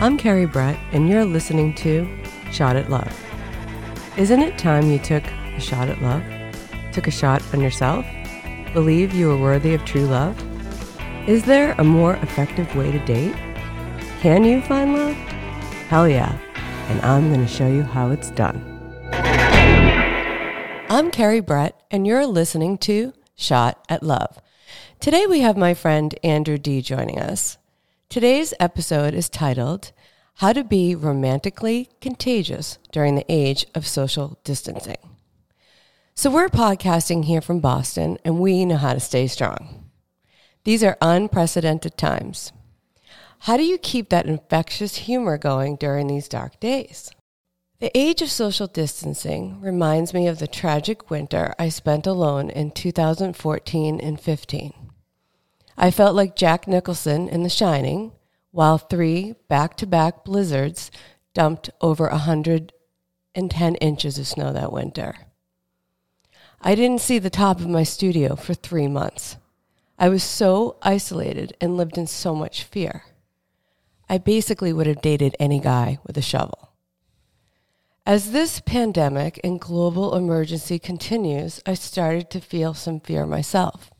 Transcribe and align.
I'm 0.00 0.16
Carrie 0.16 0.46
Brett, 0.46 0.78
and 0.92 1.08
you're 1.08 1.24
listening 1.24 1.74
to 1.74 2.08
Shot 2.52 2.76
at 2.76 2.88
Love. 2.88 3.12
Isn't 4.16 4.42
it 4.42 4.56
time 4.58 4.88
you 4.88 5.00
took 5.00 5.26
a 5.26 5.60
shot 5.60 5.88
at 5.88 6.00
love? 6.00 6.22
Took 6.92 7.08
a 7.08 7.10
shot 7.10 7.42
on 7.52 7.60
yourself? 7.60 8.06
Believe 8.72 9.12
you 9.12 9.28
are 9.32 9.36
worthy 9.36 9.74
of 9.74 9.84
true 9.84 10.06
love? 10.06 10.40
Is 11.28 11.42
there 11.44 11.72
a 11.78 11.82
more 11.82 12.14
effective 12.14 12.72
way 12.76 12.92
to 12.92 13.04
date? 13.04 13.34
Can 14.20 14.44
you 14.44 14.62
find 14.62 14.94
love? 14.94 15.16
Hell 15.88 16.08
yeah. 16.08 16.38
And 16.88 17.00
I'm 17.02 17.28
going 17.32 17.44
to 17.44 17.52
show 17.52 17.66
you 17.66 17.82
how 17.82 18.10
it's 18.10 18.30
done. 18.30 18.62
I'm 20.88 21.10
Carrie 21.10 21.40
Brett, 21.40 21.82
and 21.90 22.06
you're 22.06 22.24
listening 22.24 22.78
to 22.78 23.12
Shot 23.34 23.84
at 23.88 24.04
Love. 24.04 24.40
Today 25.06 25.24
we 25.24 25.38
have 25.38 25.56
my 25.56 25.72
friend 25.72 26.18
Andrew 26.24 26.58
D 26.58 26.82
joining 26.82 27.20
us. 27.20 27.58
Today's 28.08 28.52
episode 28.58 29.14
is 29.14 29.28
titled 29.28 29.92
How 30.34 30.52
to 30.52 30.64
Be 30.64 30.96
Romantically 30.96 31.90
Contagious 32.00 32.80
During 32.90 33.14
the 33.14 33.24
Age 33.28 33.66
of 33.72 33.86
Social 33.86 34.40
Distancing. 34.42 34.96
So, 36.16 36.28
we're 36.28 36.48
podcasting 36.48 37.26
here 37.26 37.40
from 37.40 37.60
Boston, 37.60 38.18
and 38.24 38.40
we 38.40 38.64
know 38.64 38.78
how 38.78 38.94
to 38.94 38.98
stay 38.98 39.28
strong. 39.28 39.84
These 40.64 40.82
are 40.82 40.98
unprecedented 41.00 41.96
times. 41.96 42.50
How 43.38 43.56
do 43.56 43.62
you 43.62 43.78
keep 43.78 44.08
that 44.08 44.26
infectious 44.26 44.96
humor 44.96 45.38
going 45.38 45.76
during 45.76 46.08
these 46.08 46.26
dark 46.26 46.58
days? 46.58 47.12
The 47.78 47.96
age 47.96 48.22
of 48.22 48.28
social 48.32 48.66
distancing 48.66 49.60
reminds 49.60 50.12
me 50.12 50.26
of 50.26 50.40
the 50.40 50.48
tragic 50.48 51.12
winter 51.12 51.54
I 51.60 51.68
spent 51.68 52.08
alone 52.08 52.50
in 52.50 52.72
2014 52.72 54.00
and 54.00 54.20
15. 54.20 54.85
I 55.78 55.90
felt 55.90 56.16
like 56.16 56.36
Jack 56.36 56.66
Nicholson 56.66 57.28
in 57.28 57.42
The 57.42 57.50
Shining, 57.50 58.12
while 58.50 58.78
three 58.78 59.34
back 59.48 59.76
to 59.76 59.86
back 59.86 60.24
blizzards 60.24 60.90
dumped 61.34 61.68
over 61.82 62.08
110 62.08 63.74
inches 63.74 64.18
of 64.18 64.26
snow 64.26 64.54
that 64.54 64.72
winter. 64.72 65.14
I 66.62 66.74
didn't 66.74 67.02
see 67.02 67.18
the 67.18 67.28
top 67.28 67.60
of 67.60 67.68
my 67.68 67.82
studio 67.82 68.36
for 68.36 68.54
three 68.54 68.88
months. 68.88 69.36
I 69.98 70.08
was 70.08 70.24
so 70.24 70.78
isolated 70.80 71.54
and 71.60 71.76
lived 71.76 71.98
in 71.98 72.06
so 72.06 72.34
much 72.34 72.64
fear. 72.64 73.04
I 74.08 74.16
basically 74.16 74.72
would 74.72 74.86
have 74.86 75.02
dated 75.02 75.36
any 75.38 75.60
guy 75.60 75.98
with 76.06 76.16
a 76.16 76.22
shovel. 76.22 76.70
As 78.06 78.30
this 78.30 78.60
pandemic 78.60 79.38
and 79.44 79.60
global 79.60 80.14
emergency 80.14 80.78
continues, 80.78 81.60
I 81.66 81.74
started 81.74 82.30
to 82.30 82.40
feel 82.40 82.72
some 82.72 83.00
fear 83.00 83.26
myself 83.26 83.90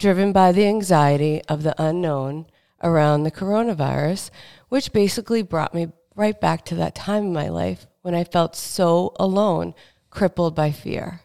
driven 0.00 0.32
by 0.32 0.50
the 0.50 0.66
anxiety 0.66 1.42
of 1.46 1.62
the 1.62 1.80
unknown 1.80 2.46
around 2.82 3.22
the 3.22 3.30
coronavirus, 3.30 4.30
which 4.70 4.92
basically 4.92 5.42
brought 5.42 5.74
me 5.74 5.88
right 6.16 6.40
back 6.40 6.64
to 6.64 6.74
that 6.74 6.94
time 6.94 7.26
in 7.26 7.32
my 7.32 7.48
life 7.48 7.86
when 8.00 8.14
I 8.14 8.24
felt 8.24 8.56
so 8.56 9.12
alone, 9.20 9.74
crippled 10.08 10.54
by 10.54 10.72
fear. 10.72 11.20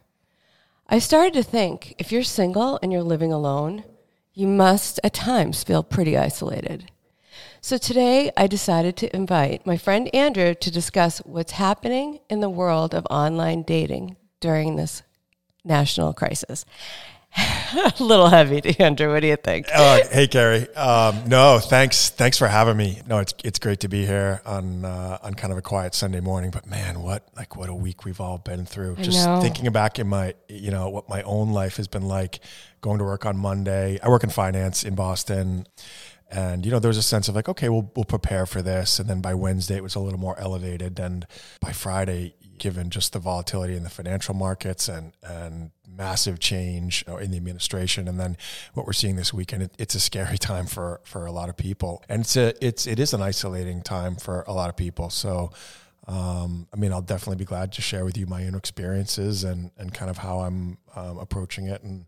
I 0.87 0.99
started 0.99 1.33
to 1.35 1.43
think 1.43 1.95
if 1.97 2.11
you're 2.11 2.23
single 2.23 2.77
and 2.83 2.91
you're 2.91 3.01
living 3.01 3.31
alone, 3.31 3.85
you 4.33 4.45
must 4.45 4.99
at 5.03 5.13
times 5.13 5.63
feel 5.63 5.81
pretty 5.81 6.17
isolated. 6.17 6.91
So 7.61 7.77
today 7.77 8.29
I 8.35 8.45
decided 8.45 8.97
to 8.97 9.15
invite 9.15 9.65
my 9.65 9.77
friend 9.77 10.13
Andrew 10.13 10.53
to 10.53 10.69
discuss 10.69 11.19
what's 11.19 11.53
happening 11.53 12.19
in 12.29 12.41
the 12.41 12.49
world 12.49 12.93
of 12.93 13.07
online 13.09 13.63
dating 13.63 14.17
during 14.41 14.75
this 14.75 15.01
national 15.63 16.13
crisis. 16.13 16.65
a 17.75 17.94
little 18.00 18.30
heavy, 18.30 18.61
Andrew. 18.80 19.11
What 19.11 19.19
do 19.22 19.28
you 19.28 19.36
think? 19.36 19.67
Uh, 19.73 20.00
hey, 20.09 20.28
Carrie. 20.28 20.73
Um, 20.75 21.28
no, 21.28 21.59
thanks. 21.59 22.09
Thanks 22.09 22.38
for 22.38 22.47
having 22.47 22.78
me. 22.78 23.02
No, 23.08 23.19
it's 23.19 23.33
it's 23.44 23.59
great 23.59 23.81
to 23.81 23.88
be 23.88 24.05
here 24.05 24.41
on 24.45 24.86
uh, 24.86 25.17
on 25.22 25.33
kind 25.33 25.52
of 25.52 25.58
a 25.59 25.61
quiet 25.61 25.94
Sunday 25.94 26.22
morning. 26.22 26.52
But 26.52 26.66
man, 26.66 27.02
what 27.02 27.28
like 27.36 27.56
what 27.58 27.69
a 27.69 27.73
week 27.73 28.06
we've 28.06 28.22
all 28.22 28.38
been 28.38 28.66
through. 28.66 28.95
I 28.97 29.01
Just 29.01 29.25
know. 29.25 29.41
thinking 29.41 29.69
back 29.72 30.00
in 30.00 30.07
my 30.07 30.34
you 30.47 30.72
know 30.72 30.90
what 30.90 31.09
my 31.09 31.22
own 31.24 31.51
life 31.51 31.78
has 31.78 31.88
been 31.88 32.07
like. 32.07 32.40
Going 32.81 33.00
to 33.00 33.03
work 33.03 33.25
on 33.25 33.38
Monday. 33.38 34.00
I 34.01 34.09
work 34.09 34.24
in 34.24 34.29
finance 34.29 34.84
in 34.84 34.95
Boston. 34.95 35.66
And 36.31 36.66
you 36.66 36.72
know, 36.72 36.79
there 36.79 36.90
was 36.90 36.97
a 36.97 37.03
sense 37.03 37.28
of 37.28 37.35
like, 37.35 37.50
okay, 37.50 37.69
we'll 37.69 37.91
we'll 37.95 38.06
prepare 38.06 38.45
for 38.45 38.62
this. 38.62 39.00
And 39.00 39.09
then 39.09 39.22
by 39.22 39.34
Wednesday, 39.34 39.75
it 39.75 39.84
was 39.84 39.95
a 39.95 40.00
little 40.00 40.19
more 40.19 40.38
elevated. 40.40 41.00
And 41.00 41.25
by 41.59 41.72
Friday, 41.72 42.35
given 42.57 42.90
just 42.90 43.13
the 43.13 43.19
volatility 43.19 43.75
in 43.75 43.84
the 43.84 43.90
financial 43.90 44.34
markets 44.34 44.88
and 44.88 45.13
and 45.24 45.72
massive 45.95 46.39
change 46.39 47.03
in 47.07 47.31
the 47.31 47.38
administration, 47.38 48.07
and 48.07 48.19
then 48.19 48.38
what 48.73 48.85
we're 48.85 48.94
seeing 48.94 49.16
this 49.16 49.33
weekend, 49.33 49.63
it, 49.63 49.72
it's 49.78 49.95
a 49.95 50.00
scary 50.00 50.38
time 50.51 50.66
for 50.66 51.01
for 51.03 51.25
a 51.25 51.31
lot 51.31 51.50
of 51.50 51.57
people. 51.57 52.03
And 52.09 52.22
it's 52.22 52.35
a 52.35 52.53
it's 52.66 52.88
it 52.88 53.00
is 53.00 53.13
an 53.13 53.22
isolating 53.22 53.81
time 53.81 54.16
for 54.16 54.44
a 54.47 54.53
lot 54.53 54.69
of 54.69 54.75
people. 54.75 55.09
So. 55.09 55.51
Um, 56.07 56.67
I 56.72 56.78
mean, 56.78 56.94
I'll 56.94 57.01
definitely 57.01 57.38
be 57.38 57.45
glad 57.45 57.72
to 57.72 57.81
share 57.81 58.06
with 58.06 58.16
you 58.16 58.28
my 58.28 58.45
own 58.45 58.53
experiences 58.53 59.44
and, 59.44 59.72
and 59.75 59.91
kind 59.91 60.11
of 60.11 60.19
how 60.19 60.41
I'm 60.41 60.78
um, 60.95 61.17
approaching 61.17 61.66
it 61.66 61.81
and 61.81 62.06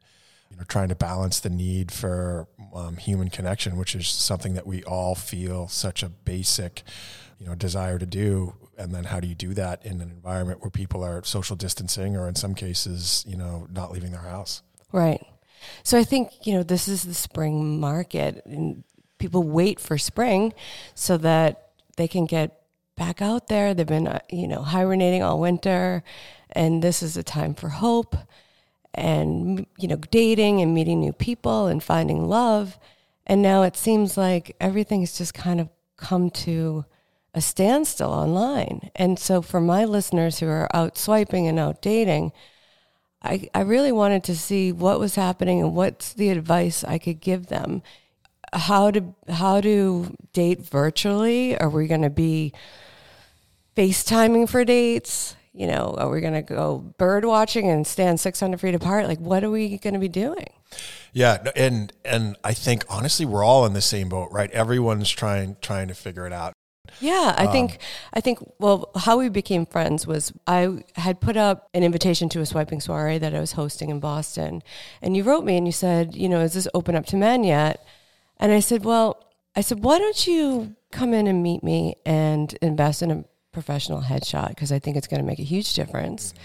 you 0.49 0.57
know 0.57 0.63
trying 0.67 0.89
to 0.89 0.95
balance 0.95 1.39
the 1.39 1.49
need 1.49 1.91
for 1.91 2.47
um, 2.73 2.97
human 2.97 3.29
connection, 3.29 3.77
which 3.77 3.95
is 3.95 4.07
something 4.07 4.53
that 4.53 4.67
we 4.67 4.83
all 4.83 5.15
feel 5.15 5.67
such 5.67 6.03
a 6.03 6.09
basic 6.09 6.83
you 7.39 7.45
know 7.45 7.55
desire 7.55 7.99
to 7.99 8.05
do. 8.05 8.55
And 8.77 8.93
then 8.93 9.05
how 9.05 9.19
do 9.19 9.27
you 9.27 9.33
do 9.33 9.55
that 9.55 9.83
in 9.85 10.01
an 10.01 10.11
environment 10.11 10.61
where 10.61 10.69
people 10.69 11.03
are 11.03 11.23
social 11.23 11.55
distancing 11.55 12.15
or 12.15 12.27
in 12.27 12.35
some 12.35 12.53
cases 12.53 13.25
you 13.27 13.37
know 13.37 13.67
not 13.71 13.91
leaving 13.91 14.11
their 14.11 14.21
house? 14.21 14.61
Right. 14.91 15.25
So 15.83 15.97
I 15.97 16.03
think, 16.03 16.45
you 16.45 16.53
know, 16.53 16.63
this 16.63 16.87
is 16.87 17.03
the 17.03 17.13
spring 17.13 17.79
market 17.79 18.41
and 18.45 18.83
people 19.17 19.43
wait 19.43 19.79
for 19.79 19.97
spring 19.97 20.53
so 20.95 21.17
that 21.17 21.71
they 21.95 22.07
can 22.07 22.25
get 22.25 22.61
back 22.95 23.21
out 23.21 23.47
there. 23.47 23.73
They've 23.73 23.85
been, 23.85 24.07
uh, 24.07 24.19
you 24.29 24.47
know, 24.47 24.61
hibernating 24.61 25.23
all 25.23 25.39
winter 25.39 26.03
and 26.51 26.81
this 26.81 27.03
is 27.03 27.17
a 27.17 27.23
time 27.23 27.53
for 27.53 27.69
hope 27.69 28.15
and, 28.97 29.65
you 29.77 29.87
know, 29.87 29.95
dating 29.95 30.59
and 30.61 30.73
meeting 30.73 30.99
new 30.99 31.13
people 31.13 31.67
and 31.67 31.83
finding 31.83 32.27
love. 32.27 32.79
And 33.25 33.41
now 33.41 33.63
it 33.63 33.77
seems 33.77 34.17
like 34.17 34.55
everything's 34.59 35.17
just 35.17 35.33
kind 35.33 35.61
of 35.61 35.69
come 35.97 36.29
to 36.31 36.85
a 37.33 37.41
standstill 37.41 38.09
online. 38.09 38.89
And 38.95 39.19
so 39.19 39.41
for 39.41 39.61
my 39.61 39.85
listeners 39.85 40.39
who 40.39 40.47
are 40.47 40.67
out 40.73 40.97
swiping 40.97 41.47
and 41.47 41.59
out 41.59 41.81
dating, 41.81 42.31
I, 43.21 43.49
I 43.53 43.61
really 43.61 43.91
wanted 43.91 44.23
to 44.25 44.35
see 44.35 44.71
what 44.71 44.99
was 44.99 45.15
happening 45.15 45.61
and 45.61 45.75
what's 45.75 46.13
the 46.13 46.29
advice 46.29 46.83
I 46.83 46.97
could 46.97 47.21
give 47.21 47.47
them. 47.47 47.83
How 48.53 48.91
to 48.91 49.13
how 49.27 49.61
to 49.61 50.15
date 50.33 50.61
virtually? 50.61 51.57
Are 51.57 51.69
we 51.69 51.87
going 51.87 52.01
to 52.03 52.09
be 52.09 52.53
FaceTiming 53.75 54.49
for 54.49 54.63
dates? 54.63 55.35
You 55.57 55.65
know, 55.67 55.95
are 55.97 56.09
we 56.09 56.21
going 56.21 56.33
to 56.33 56.43
go 56.43 56.93
bird 56.97 57.25
watching 57.25 57.67
and 57.67 57.85
stand 57.85 58.19
600 58.19 58.61
feet 58.61 58.75
apart? 58.75 59.07
Like, 59.07 59.19
what 59.19 59.43
are 59.43 59.49
we 59.49 59.79
going 59.79 59.95
to 59.95 59.99
be 59.99 60.07
doing? 60.07 60.49
Yeah, 61.13 61.49
and 61.55 61.91
and 62.05 62.37
I 62.43 62.53
think 62.53 62.85
honestly 62.89 63.25
we're 63.25 63.43
all 63.43 63.65
in 63.65 63.73
the 63.73 63.81
same 63.81 64.09
boat, 64.09 64.29
right? 64.31 64.51
Everyone's 64.51 65.09
trying 65.09 65.57
trying 65.61 65.87
to 65.87 65.95
figure 65.95 66.27
it 66.27 66.33
out. 66.33 66.53
Yeah, 66.99 67.33
I 67.37 67.45
um, 67.45 67.51
think 67.51 67.79
I 68.13 68.21
think 68.21 68.39
well, 68.59 68.91
how 68.95 69.17
we 69.17 69.29
became 69.29 69.65
friends 69.65 70.05
was 70.05 70.31
I 70.45 70.83
had 70.95 71.19
put 71.19 71.37
up 71.37 71.69
an 71.73 71.83
invitation 71.83 72.29
to 72.29 72.41
a 72.41 72.45
swiping 72.45 72.79
soiree 72.79 73.17
that 73.17 73.33
I 73.33 73.39
was 73.39 73.53
hosting 73.53 73.89
in 73.89 73.99
Boston, 73.99 74.61
and 75.01 75.17
you 75.17 75.23
wrote 75.23 75.43
me 75.43 75.57
and 75.57 75.65
you 75.65 75.73
said, 75.73 76.15
you 76.15 76.29
know, 76.29 76.41
is 76.41 76.53
this 76.53 76.67
open 76.73 76.95
up 76.95 77.05
to 77.07 77.17
men 77.17 77.43
yet? 77.43 77.83
And 78.37 78.51
I 78.51 78.59
said, 78.59 78.85
well, 78.85 79.23
I 79.55 79.61
said, 79.61 79.83
why 79.83 79.97
don't 79.97 80.27
you 80.27 80.75
come 80.91 81.13
in 81.13 81.25
and 81.25 81.41
meet 81.41 81.63
me 81.63 81.95
and 82.05 82.53
invest 82.61 83.01
in 83.01 83.11
a 83.11 83.25
professional 83.57 84.03
headshot 84.03 84.49
because 84.49 84.71
I 84.71 84.77
think 84.77 84.97
it's 84.97 85.07
going 85.07 85.19
to 85.19 85.25
make 85.25 85.39
a 85.39 85.43
huge 85.43 85.73
difference. 85.73 86.35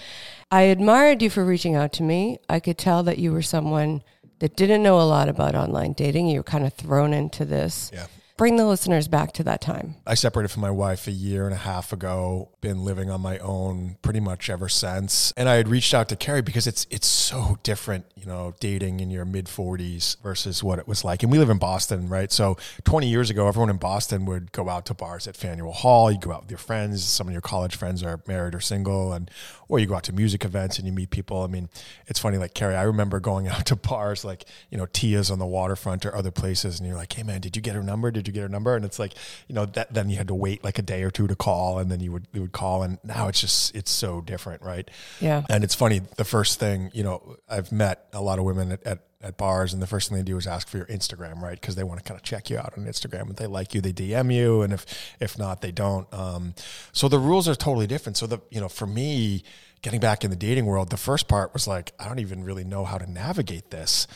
I 0.51 0.63
admired 0.63 1.21
you 1.21 1.29
for 1.29 1.45
reaching 1.45 1.75
out 1.77 1.93
to 1.95 2.03
me. 2.03 2.39
I 2.49 2.59
could 2.59 2.79
tell 2.79 3.03
that 3.03 3.19
you 3.19 3.33
were 3.33 3.43
someone 3.43 4.03
that 4.39 4.57
didn't 4.57 4.83
know 4.83 4.99
a 4.99 5.05
lot 5.05 5.29
about 5.29 5.55
online 5.55 5.93
dating. 5.93 6.29
You 6.29 6.39
were 6.39 6.43
kind 6.43 6.65
of 6.65 6.73
thrown 6.73 7.13
into 7.13 7.45
this. 7.45 7.91
Yeah. 7.93 8.07
Bring 8.37 8.57
the 8.57 8.67
listeners 8.67 9.09
back 9.09 9.33
to 9.33 9.45
that 9.45 9.61
time. 9.61 9.97
I 10.07 10.15
separated 10.15 10.49
from 10.49 10.63
my 10.63 10.71
wife 10.71 11.07
a 11.07 11.13
year 11.13 11.45
and 11.45 11.55
a 11.55 11.59
half 11.59 11.93
ago. 11.93 12.51
Been 12.61 12.85
living 12.85 13.11
on 13.11 13.21
my 13.21 13.39
own 13.39 13.97
pretty 14.03 14.21
much 14.21 14.49
ever 14.49 14.69
since. 14.69 15.33
And 15.37 15.49
I 15.49 15.57
had 15.57 15.69
reached 15.69 15.93
out 15.93 16.09
to 16.09 16.17
Carrie 16.17 16.43
because 16.43 16.67
it's 16.67 16.87
it's 16.91 17.07
so 17.07 17.59
different, 17.63 18.07
you 18.17 18.27
know, 18.27 18.55
dating 18.59 19.01
in 19.01 19.11
your 19.11 19.25
mid 19.25 19.47
40s 19.47 20.21
versus 20.23 20.63
what 20.63 20.79
it 20.79 20.89
was 20.89 21.05
like. 21.05 21.23
And 21.23 21.31
we 21.31 21.39
live 21.39 21.51
in 21.51 21.59
Boston, 21.59 22.09
right? 22.09 22.33
So 22.33 22.57
20 22.85 23.07
years 23.09 23.31
ago, 23.31 23.47
everyone 23.49 23.71
in 23.71 23.77
Boston 23.77 24.25
would 24.27 24.53
go 24.53 24.69
out 24.69 24.87
to 24.87 24.95
bars 24.95 25.29
at 25.29 25.37
Faneuil 25.37 25.73
Hall. 25.73 26.11
You 26.11 26.19
go 26.19 26.33
out 26.33 26.43
with 26.43 26.51
your 26.51 26.59
friends. 26.59 27.05
Some 27.05 27.29
of 27.29 27.33
your 27.33 27.43
college 27.43 27.77
friends 27.77 28.03
are 28.03 28.21
married 28.27 28.55
or 28.55 28.61
single, 28.61 29.13
and 29.13 29.31
or 29.69 29.79
you 29.79 29.87
go 29.87 29.95
out 29.95 30.05
to 30.05 30.13
music 30.13 30.45
events 30.45 30.79
and 30.79 30.87
you 30.87 30.93
meet 30.93 31.11
people. 31.11 31.43
I 31.43 31.47
mean, 31.47 31.69
it's 32.07 32.19
funny. 32.19 32.39
Like 32.39 32.55
Carrie, 32.55 32.77
I 32.77 32.83
remember 32.83 33.21
going 33.21 33.49
out 33.53 33.67
to 33.67 33.77
bars 33.77 34.25
like 34.25 34.45
you 34.71 34.79
know 34.79 34.87
Tia's 34.93 35.31
on 35.31 35.39
the 35.39 35.47
waterfront 35.47 36.05
or 36.07 36.15
other 36.15 36.31
places, 36.31 36.79
and 36.79 36.89
you're 36.89 36.97
like, 36.97 37.13
hey 37.13 37.23
man, 37.23 37.41
did 37.41 37.57
you 37.57 37.63
get 37.63 37.75
her 37.75 37.83
number? 37.83 38.11
Did 38.11 38.27
you 38.27 38.32
you 38.33 38.41
get 38.41 38.43
her 38.43 38.49
number? 38.49 38.75
And 38.75 38.85
it's 38.85 38.99
like, 38.99 39.15
you 39.49 39.55
know, 39.55 39.67
that 39.67 39.93
then 39.93 40.11
you 40.11 40.17
had 40.17 40.29
to 40.29 40.35
wait 40.35 40.65
like 40.65 40.79
a 40.79 40.83
day 40.83 41.03
or 41.03 41.11
two 41.11 41.27
to 41.27 41.37
call 41.37 41.79
and 41.79 41.91
then 41.91 42.01
you 42.01 42.13
would, 42.13 42.27
you 42.33 42.41
would 42.41 42.53
call. 42.53 42.83
And 42.83 42.99
now 43.05 43.29
it's 43.29 43.41
just, 43.41 43.75
it's 43.75 43.91
so 43.91 44.21
different, 44.21 44.63
right? 44.63 44.91
Yeah. 45.21 45.43
And 45.49 45.65
it's 45.65 45.75
funny, 45.75 46.01
the 46.17 46.25
first 46.25 46.59
thing, 46.59 46.91
you 46.95 47.03
know, 47.03 47.37
I've 47.49 47.73
met 47.73 48.07
a 48.13 48.21
lot 48.21 48.39
of 48.39 48.45
women 48.45 48.73
at, 48.73 48.83
at, 48.85 48.99
at 49.23 49.37
bars, 49.37 49.73
and 49.73 49.81
the 49.81 49.87
first 49.87 50.09
thing 50.09 50.19
they 50.19 50.25
do 50.25 50.37
is 50.37 50.47
ask 50.47 50.69
for 50.69 50.79
your 50.79 50.87
Instagram, 50.87 51.41
right? 51.41 51.61
Because 51.61 51.77
they 51.77 51.85
want 51.85 52.01
to 52.01 52.05
kind 52.05 52.19
of 52.19 52.25
check 52.25 52.51
you 52.51 52.59
out 52.59 52.77
on 52.77 52.85
Instagram. 52.85 53.31
If 53.31 53.37
they 53.37 53.47
like 53.47 53.75
you, 53.75 53.81
they 53.81 53.93
DM 53.93 54.35
you, 54.35 54.63
and 54.63 54.73
if 54.73 55.15
if 55.21 55.39
not, 55.39 55.61
they 55.61 55.71
don't. 55.71 56.13
Um, 56.13 56.55
so 56.93 57.09
the 57.09 57.19
rules 57.19 57.49
are 57.49 57.55
totally 57.55 57.87
different. 57.87 58.17
So 58.17 58.27
the 58.27 58.41
you 58.51 58.61
know, 58.61 58.69
for 58.69 58.87
me, 58.87 59.45
getting 59.83 60.01
back 60.01 60.25
in 60.25 60.31
the 60.31 60.37
dating 60.37 60.67
world, 60.67 60.91
the 60.91 60.97
first 60.97 61.29
part 61.29 61.53
was 61.53 61.67
like, 61.67 61.93
I 61.99 62.07
don't 62.07 62.21
even 62.21 62.45
really 62.45 62.65
know 62.65 62.85
how 62.85 62.99
to 62.99 63.11
navigate 63.11 63.71
this. 63.71 64.07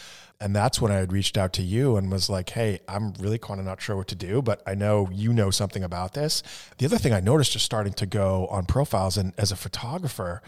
And 0.41 0.55
that's 0.55 0.81
when 0.81 0.93
I 0.93 0.97
had 0.97 1.13
reached 1.13 1.39
out 1.39 1.53
to 1.55 1.63
you 1.63 1.97
and 1.97 2.11
was 2.11 2.29
like, 2.29 2.51
hey, 2.51 2.81
I'm 2.89 3.15
really 3.15 3.39
kind 3.39 3.59
of 3.59 3.67
not 3.67 3.81
sure 3.81 3.97
what 3.97 4.09
to 4.09 4.15
do, 4.15 4.43
but 4.43 4.63
I 4.67 4.75
know 4.75 5.09
you 5.11 5.33
know 5.33 5.51
something 5.51 5.83
about 5.83 6.13
this. 6.13 6.43
The 6.79 6.87
other 6.87 6.99
thing 6.99 7.13
I 7.13 7.21
noticed 7.21 7.53
just 7.53 7.65
starting 7.65 7.95
to 7.95 8.07
go 8.07 8.47
on 8.49 8.67
profiles 8.67 9.17
and 9.17 9.33
as 9.39 9.51
a 9.51 9.57
photographer, 9.57 10.43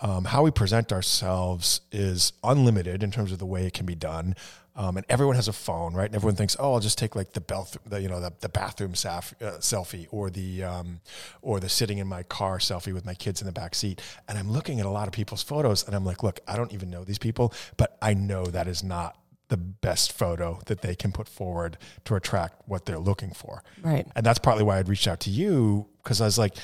um, 0.00 0.26
how 0.26 0.42
we 0.44 0.50
present 0.50 0.92
ourselves 0.92 1.80
is 1.90 2.32
unlimited 2.42 3.02
in 3.02 3.10
terms 3.10 3.32
of 3.32 3.38
the 3.38 3.46
way 3.46 3.66
it 3.66 3.72
can 3.72 3.86
be 3.86 3.94
done. 3.94 4.34
Um, 4.76 4.96
and 4.96 5.06
everyone 5.08 5.36
has 5.36 5.46
a 5.46 5.52
phone, 5.52 5.94
right? 5.94 6.06
And 6.06 6.16
everyone 6.16 6.34
thinks, 6.34 6.56
oh, 6.58 6.74
I'll 6.74 6.80
just 6.80 6.98
take 6.98 7.14
like 7.14 7.32
the, 7.32 7.40
bel- 7.40 7.68
the 7.86 8.00
you 8.02 8.08
know 8.08 8.20
the, 8.20 8.32
the 8.40 8.48
bathroom 8.48 8.94
saf- 8.94 9.40
uh, 9.40 9.58
selfie 9.58 10.08
or 10.10 10.30
the 10.30 10.64
um, 10.64 11.00
or 11.42 11.60
the 11.60 11.68
sitting 11.68 11.98
in 11.98 12.08
my 12.08 12.24
car 12.24 12.58
selfie 12.58 12.92
with 12.92 13.06
my 13.06 13.14
kids 13.14 13.40
in 13.40 13.46
the 13.46 13.52
back 13.52 13.76
seat. 13.76 14.02
And 14.28 14.36
I'm 14.36 14.50
looking 14.50 14.80
at 14.80 14.86
a 14.86 14.90
lot 14.90 15.06
of 15.06 15.12
people's 15.12 15.42
photos, 15.44 15.86
and 15.86 15.94
I'm 15.94 16.04
like, 16.04 16.24
look, 16.24 16.40
I 16.48 16.56
don't 16.56 16.72
even 16.72 16.90
know 16.90 17.04
these 17.04 17.18
people, 17.18 17.54
but 17.76 17.96
I 18.02 18.14
know 18.14 18.46
that 18.46 18.66
is 18.66 18.82
not 18.82 19.16
the 19.48 19.56
best 19.58 20.10
photo 20.12 20.58
that 20.66 20.80
they 20.80 20.96
can 20.96 21.12
put 21.12 21.28
forward 21.28 21.76
to 22.06 22.16
attract 22.16 22.62
what 22.66 22.86
they're 22.86 22.98
looking 22.98 23.30
for. 23.30 23.62
Right. 23.82 24.06
And 24.16 24.24
that's 24.26 24.38
partly 24.40 24.64
why 24.64 24.78
I'd 24.78 24.88
reached 24.88 25.06
out 25.06 25.20
to 25.20 25.30
you 25.30 25.86
because 26.02 26.20
I 26.20 26.24
was 26.24 26.38
like, 26.38 26.54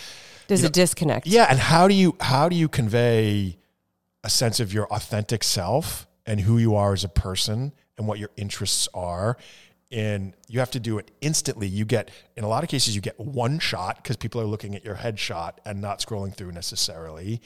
There's 0.49 0.62
a 0.62 0.65
know, 0.65 0.71
disconnect. 0.71 1.27
yeah, 1.29 1.47
and 1.49 1.61
how 1.61 1.87
do 1.87 1.95
you 1.95 2.17
how 2.21 2.49
do 2.49 2.57
you 2.57 2.69
convey 2.69 3.59
a 4.25 4.31
sense 4.31 4.59
of 4.59 4.73
your 4.75 4.87
authentic 4.93 5.45
self 5.45 6.09
and 6.27 6.41
who 6.41 6.59
you 6.59 6.75
are 6.75 6.93
as 6.93 7.05
a 7.05 7.09
person 7.09 7.73
and 8.00 8.08
what 8.08 8.19
your 8.19 8.31
interests 8.37 8.88
are? 8.94 9.37
And 9.93 10.35
you 10.49 10.58
have 10.61 10.70
to 10.73 10.81
do 10.81 10.99
it 10.99 11.11
instantly. 11.20 11.69
You 11.69 11.85
get 11.85 12.11
in 12.37 12.43
a 12.44 12.49
lot 12.49 12.64
of 12.64 12.70
cases 12.70 12.94
you 12.97 13.00
get 13.00 13.19
one 13.20 13.58
shot 13.58 13.97
because 13.97 14.17
people 14.17 14.41
are 14.41 14.47
looking 14.47 14.75
at 14.75 14.85
your 14.85 14.97
headshot 14.97 15.55
and 15.64 15.81
not 15.81 16.00
scrolling 16.00 16.35
through 16.35 16.52
necessarily. 16.52 17.41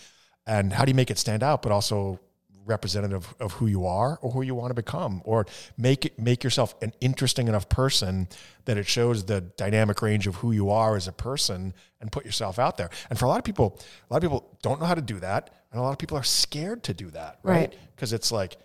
And 0.47 0.73
how 0.73 0.85
do 0.85 0.91
you 0.91 0.95
make 0.95 1.11
it 1.11 1.19
stand 1.19 1.43
out, 1.43 1.63
but 1.63 1.73
also 1.73 2.21
representative 2.67 3.35
of 3.41 3.53
who 3.53 3.67
you 3.67 3.85
are 3.87 4.19
or 4.23 4.31
who 4.31 4.43
you 4.43 4.55
want 4.55 4.71
to 4.71 4.75
become 4.75 5.21
or 5.27 5.45
make 5.77 6.07
it 6.07 6.19
make 6.19 6.43
yourself 6.43 6.75
an 6.81 6.93
interesting 7.01 7.47
enough 7.47 7.69
person 7.69 8.27
that 8.65 8.79
it 8.79 8.87
shows 8.87 9.25
the 9.27 9.43
dynamic 9.43 10.01
range 10.01 10.27
of 10.27 10.37
who 10.37 10.51
you 10.51 10.71
are 10.71 10.97
as 10.97 11.07
a 11.07 11.13
person 11.13 11.75
and 12.01 12.11
put 12.11 12.25
yourself 12.25 12.59
out 12.59 12.79
there 12.79 12.89
and 13.11 13.19
for 13.19 13.27
a 13.27 13.29
lot 13.29 13.37
of 13.37 13.45
people 13.45 13.79
a 14.09 14.15
lot 14.15 14.17
of 14.17 14.31
people 14.31 14.57
don't 14.63 14.81
know 14.81 14.87
how 14.87 14.95
to 14.95 15.03
do 15.03 15.21
that 15.21 15.51
and 15.71 15.79
a 15.79 15.83
lot 15.83 15.91
of 15.93 15.99
people 15.99 16.17
are 16.17 16.23
scared 16.23 16.83
to 16.83 16.95
do 16.95 17.11
that 17.11 17.39
Right. 17.43 17.55
right 17.55 17.75
because 17.95 18.15
it's 18.15 18.33
like 18.33 18.57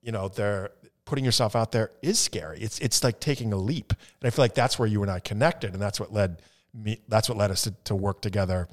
you 0.00 0.12
know 0.12 0.28
they're 0.28 0.70
putting 1.06 1.24
yourself 1.24 1.56
out 1.56 1.72
there 1.72 1.90
is 2.02 2.18
scary 2.18 2.60
it's 2.60 2.78
it's 2.80 3.02
like 3.02 3.18
taking 3.18 3.52
a 3.52 3.56
leap 3.56 3.92
and 4.20 4.26
i 4.26 4.30
feel 4.30 4.42
like 4.42 4.54
that's 4.54 4.78
where 4.78 4.88
you 4.88 5.02
and 5.02 5.10
i 5.10 5.18
connected 5.18 5.72
and 5.72 5.80
that's 5.80 5.98
what 5.98 6.12
led 6.12 6.42
me 6.74 7.00
that's 7.08 7.28
what 7.28 7.38
led 7.38 7.50
us 7.50 7.62
to, 7.62 7.74
to 7.84 7.94
work 7.94 8.20
together 8.20 8.68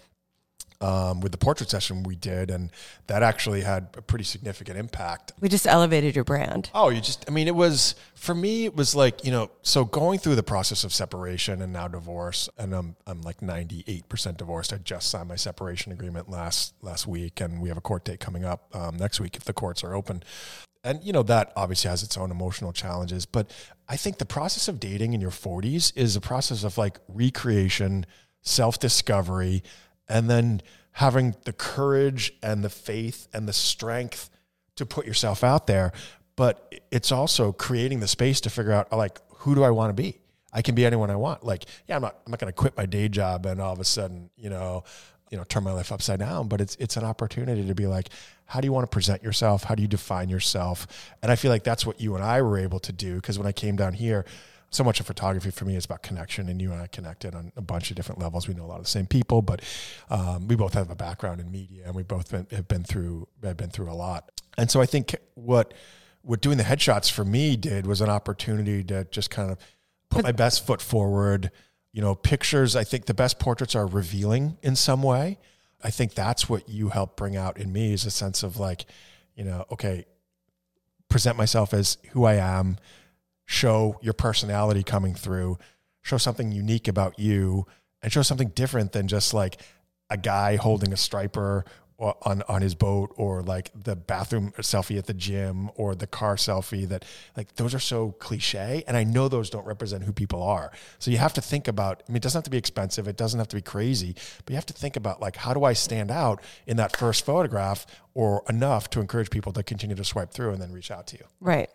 um, 0.83 1.21
with 1.21 1.31
the 1.31 1.38
portrait 1.38 1.69
session 1.69 2.03
we 2.03 2.15
did, 2.15 2.51
and 2.51 2.69
that 3.07 3.24
actually 3.24 3.62
had 3.62 3.88
a 3.95 4.01
pretty 4.01 4.25
significant 4.25 4.77
impact. 4.77 5.31
We 5.39 5.47
just 5.47 5.65
elevated 5.65 6.13
your 6.13 6.25
brand. 6.25 6.69
Oh, 6.74 6.89
you 6.89 7.00
just, 7.00 7.24
I 7.27 7.31
mean, 7.31 7.47
it 7.47 7.56
was, 7.56 7.95
for 8.15 8.36
me, 8.36 8.65
it 8.65 8.75
was 8.75 8.94
like, 8.94 9.24
you 9.24 9.31
know, 9.31 9.50
so 9.62 9.86
going 9.86 10.19
through 10.19 10.36
the 10.36 10.44
process 10.44 10.83
of 10.83 10.94
separation 10.94 11.62
and 11.62 11.71
now 11.71 11.88
divorce, 11.88 12.50
and 12.57 12.74
I'm, 12.74 12.97
I'm 13.07 13.21
like 13.21 13.39
98% 13.39 14.36
divorced. 14.36 14.74
I 14.74 14.77
just 14.77 15.09
signed 15.09 15.29
my 15.29 15.38
separation 15.38 15.94
agreement 15.94 16.29
last, 16.29 16.74
last 16.81 17.07
week, 17.07 17.39
and 17.39 17.62
we 17.62 17.69
have 17.69 17.77
a 17.77 17.81
court 17.81 18.03
date 18.03 18.19
coming 18.19 18.44
up 18.44 18.75
um, 18.75 18.97
next 18.97 19.21
week 19.21 19.38
if 19.38 19.45
the 19.45 19.53
courts 19.53 19.86
are 19.86 19.95
open. 19.95 20.21
And, 20.83 21.01
you 21.03 21.13
know, 21.13 21.24
that 21.24 21.53
obviously 21.56 21.89
has 21.89 22.03
its 22.03 22.18
own 22.18 22.30
emotional 22.30 22.74
challenges, 22.74 23.25
but 23.25 23.50
I 23.88 23.95
think 23.95 24.18
the 24.18 24.25
process 24.25 24.68
of 24.68 24.80
dating 24.80 25.13
in 25.13 25.21
your 25.21 25.31
40s 25.31 25.94
is 25.95 26.15
a 26.15 26.21
process 26.21 26.63
of 26.63 26.77
like 26.77 27.00
recreation, 27.07 28.06
self 28.41 28.80
discovery, 28.80 29.63
and 30.09 30.30
then 30.30 30.62
having 30.94 31.35
the 31.45 31.53
courage 31.53 32.33
and 32.41 32.63
the 32.63 32.69
faith 32.69 33.27
and 33.33 33.47
the 33.47 33.53
strength 33.53 34.30
to 34.75 34.85
put 34.85 35.06
yourself 35.06 35.44
out 35.44 35.68
there. 35.68 35.91
But 36.35 36.74
it's 36.91 37.12
also 37.12 37.51
creating 37.51 38.00
the 38.00 38.07
space 38.07 38.41
to 38.41 38.50
figure 38.50 38.71
out 38.71 38.91
like 38.91 39.19
who 39.38 39.56
do 39.56 39.63
i 39.63 39.69
want 39.69 39.95
to 39.95 40.01
be? 40.01 40.19
I 40.51 40.62
can 40.62 40.75
be 40.75 40.86
anyone 40.86 41.09
i 41.09 41.15
want. 41.15 41.44
Like 41.44 41.65
yeah 41.88 41.95
i'm 41.95 42.01
not 42.01 42.18
i'm 42.25 42.31
not 42.31 42.39
going 42.39 42.51
to 42.51 42.56
quit 42.56 42.75
my 42.77 42.86
day 42.86 43.07
job 43.09 43.45
and 43.45 43.62
all 43.62 43.74
of 43.74 43.79
a 43.79 43.86
sudden 43.86 44.29
you 44.36 44.50
know 44.50 44.83
you 45.33 45.38
know 45.38 45.44
turn 45.45 45.63
my 45.63 45.74
life 45.74 45.91
upside 45.91 46.19
down 46.19 46.47
but 46.47 46.62
it's 46.62 46.75
it's 46.75 46.95
an 46.95 47.03
opportunity 47.03 47.65
to 47.65 47.74
be 47.74 47.88
like 47.88 48.09
how 48.45 48.62
do 48.62 48.68
you 48.68 48.71
want 48.71 48.83
to 48.83 48.94
present 48.94 49.24
yourself 49.24 49.63
how 49.63 49.74
do 49.74 49.81
you 49.81 49.88
define 49.88 50.30
yourself 50.30 50.85
and 51.24 51.31
i 51.31 51.35
feel 51.35 51.50
like 51.50 51.63
that's 51.63 51.88
what 51.88 52.00
you 52.00 52.13
and 52.13 52.24
i 52.24 52.39
were 52.39 52.59
able 52.59 52.80
to 52.80 52.94
do 52.94 53.15
because 53.15 53.39
when 53.39 53.47
i 53.47 53.51
came 53.51 53.75
down 53.75 53.94
here 53.94 54.24
so 54.69 54.83
much 54.83 55.00
of 55.00 55.07
photography 55.07 55.51
for 55.51 55.65
me 55.65 55.75
is 55.75 55.85
about 55.85 56.01
connection 56.01 56.50
and 56.50 56.59
you 56.59 56.71
and 56.71 56.81
I 56.81 56.88
connected 56.88 57.35
on 57.35 57.51
a 57.56 57.62
bunch 57.62 57.91
of 57.91 57.95
different 57.95 58.19
levels. 58.19 58.47
We 58.47 58.56
know 58.56 58.65
a 58.65 58.65
lot 58.65 58.77
of 58.77 58.85
the 58.85 58.89
same 58.89 59.06
people, 59.06 59.44
but 59.44 59.62
um, 60.09 60.47
we 60.47 60.56
both 60.56 60.74
have 60.74 60.89
a 60.89 60.95
background 60.95 61.39
in 61.39 61.51
media 61.51 61.83
and 61.86 61.94
we 61.94 62.01
both 62.01 62.31
been, 62.31 62.47
have 62.50 62.68
been 62.68 62.83
through 62.83 63.27
have 63.44 63.56
been 63.56 63.69
through 63.69 63.91
a 63.91 63.94
lot. 63.94 64.41
And 64.57 64.71
so 64.71 64.81
I 64.81 64.88
think 64.88 65.15
what 65.36 65.75
what 66.24 66.41
doing 66.41 66.57
the 66.57 66.63
headshots 66.63 67.12
for 67.12 67.24
me 67.24 67.56
did 67.56 67.86
was 67.86 68.01
an 68.01 68.09
opportunity 68.09 68.83
to 68.86 69.03
just 69.06 69.29
kind 69.29 69.51
of 69.51 69.59
put 70.09 70.24
my 70.24 70.31
best 70.31 70.65
foot 70.65 70.81
forward. 70.81 71.51
You 71.94 72.01
know, 72.01 72.16
pictures, 72.16 72.75
I 72.75 72.84
think 72.84 73.06
the 73.06 73.13
best 73.13 73.40
portraits 73.40 73.75
are 73.75 73.86
revealing 73.86 74.57
in 74.62 74.75
some 74.75 75.04
way. 75.04 75.38
I 75.84 75.92
think 75.92 76.16
that's 76.16 76.50
what 76.50 76.68
you 76.68 76.90
help 76.90 77.16
bring 77.16 77.36
out 77.38 77.57
in 77.57 77.72
me 77.72 77.94
is 77.94 78.06
a 78.06 78.12
sense 78.12 78.42
of 78.42 78.57
like, 78.57 78.86
you 79.36 79.44
know, 79.44 79.66
okay, 79.72 80.06
present 81.07 81.38
myself 81.38 81.74
as 81.74 81.98
who 82.12 82.25
I 82.25 82.36
am, 82.36 82.78
show 83.45 84.00
your 84.01 84.13
personality 84.13 84.81
coming 84.81 85.13
through, 85.13 85.60
show 86.01 86.18
something 86.18 86.51
unique 86.51 86.88
about 86.88 87.19
you, 87.19 87.68
and 88.01 88.12
show 88.12 88.24
something 88.24 88.50
different 88.50 88.92
than 88.94 89.07
just 89.07 89.34
like 89.34 89.62
a 90.10 90.18
guy 90.18 90.56
holding 90.56 90.94
a 90.94 90.98
striper 90.98 91.66
on 92.03 92.44
on 92.47 92.61
his 92.61 92.75
boat 92.75 93.13
or 93.15 93.41
like 93.41 93.71
the 93.75 93.95
bathroom 93.95 94.51
selfie 94.59 94.97
at 94.97 95.05
the 95.05 95.13
gym 95.13 95.69
or 95.75 95.95
the 95.95 96.07
car 96.07 96.35
selfie 96.35 96.88
that 96.88 97.05
like 97.38 97.55
those 97.55 97.73
are 97.73 97.79
so 97.79 98.11
cliche 98.19 98.83
and 98.88 98.97
I 98.97 99.03
know 99.03 99.27
those 99.27 99.50
don't 99.50 99.65
represent 99.65 100.03
who 100.03 100.11
people 100.11 100.44
are. 100.44 100.71
So 101.00 101.11
you 101.11 101.17
have 101.17 101.33
to 101.33 101.41
think 101.41 101.67
about 101.67 102.03
I 102.07 102.11
mean 102.11 102.17
it 102.17 102.23
doesn't 102.23 102.38
have 102.39 102.44
to 102.45 102.50
be 102.50 102.57
expensive, 102.57 103.07
it 103.07 103.17
doesn't 103.17 103.39
have 103.39 103.47
to 103.50 103.55
be 103.55 103.61
crazy, 103.61 104.15
but 104.45 104.50
you 104.50 104.55
have 104.55 104.65
to 104.67 104.73
think 104.73 104.95
about 104.95 105.21
like 105.21 105.38
how 105.38 105.53
do 105.53 105.63
I 105.63 105.73
stand 105.73 106.11
out 106.11 106.41
in 106.67 106.77
that 106.77 106.95
first 106.97 107.25
photograph 107.25 107.85
or 108.13 108.44
enough 108.50 108.89
to 108.91 109.00
encourage 109.00 109.29
people 109.29 109.51
to 109.53 109.63
continue 109.63 109.95
to 109.95 110.03
swipe 110.03 110.31
through 110.31 110.51
and 110.51 110.61
then 110.61 110.71
reach 110.71 110.91
out 110.91 111.07
to 111.07 111.17
you. 111.17 111.25
Right. 111.39 111.69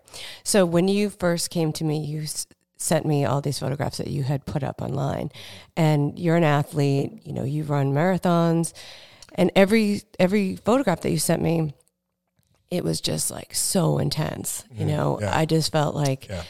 So 0.45 0.65
when 0.65 0.89
you 0.89 1.11
first 1.11 1.51
came 1.51 1.73
to 1.75 1.85
me, 1.85 2.05
you 2.05 2.23
s- 2.23 2.47
sent 2.77 3.05
me 3.05 3.25
all 3.25 3.41
these 3.41 3.59
photographs 3.59 3.99
that 3.99 4.07
you 4.07 4.23
had 4.23 4.47
put 4.47 4.63
up 4.63 4.81
online. 4.81 5.31
And 5.77 6.19
you're 6.19 6.37
an 6.37 6.45
athlete, 6.45 7.21
you 7.25 7.33
know, 7.33 7.43
you 7.45 7.65
run 7.65 7.93
marathons, 7.93 8.73
and 9.39 9.51
every 9.57 10.03
every 10.19 10.57
photograph 10.57 11.01
that 11.01 11.11
you 11.11 11.19
sent 11.19 11.41
me 11.41 11.73
it 12.71 12.85
was 12.85 13.01
just 13.01 13.31
like 13.31 13.55
so 13.55 13.97
intense. 13.97 14.63
You 14.71 14.85
know, 14.85 15.15
Mm-hmm. 15.15 15.25
yeah. 15.25 15.39
I 15.39 15.47
just 15.47 15.73
felt 15.73 15.95
like 15.95 16.29
Yeah. 16.29 16.43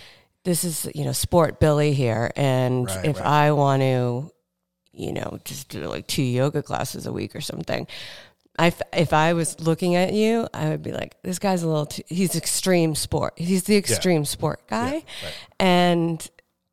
this 0.43 0.65
is, 0.65 0.89
you 0.93 1.05
know, 1.05 1.13
sport 1.13 1.61
Billy 1.61 1.93
here 1.93 2.33
and 2.35 2.87
Right, 2.89 3.05
if 3.05 3.19
right. 3.21 3.27
I 3.27 3.53
want 3.53 3.83
to 3.83 4.33
you 4.93 5.13
know, 5.13 5.39
just 5.45 5.69
do 5.69 5.85
like 5.87 6.09
two 6.09 6.25
yoga 6.25 6.61
classes 6.61 7.07
a 7.07 7.13
week 7.13 7.37
or 7.37 7.41
something. 7.41 7.87
I, 8.59 8.67
f- 8.69 8.83
if 8.93 9.13
I 9.13 9.33
was 9.35 9.61
looking 9.61 9.95
at 9.95 10.13
you, 10.13 10.49
I 10.53 10.71
would 10.71 10.83
be 10.83 10.91
like, 10.91 11.15
this 11.23 11.39
guy's 11.39 11.63
a 11.63 11.69
little 11.69 11.87
too, 11.87 12.03
he's 12.09 12.35
extreme 12.35 12.97
sport. 12.97 13.35
He's 13.37 13.63
the 13.63 13.77
extreme 13.77 14.25
sport 14.25 14.67
guy. 14.67 14.91
right. 14.91 15.05
And, 15.61 16.29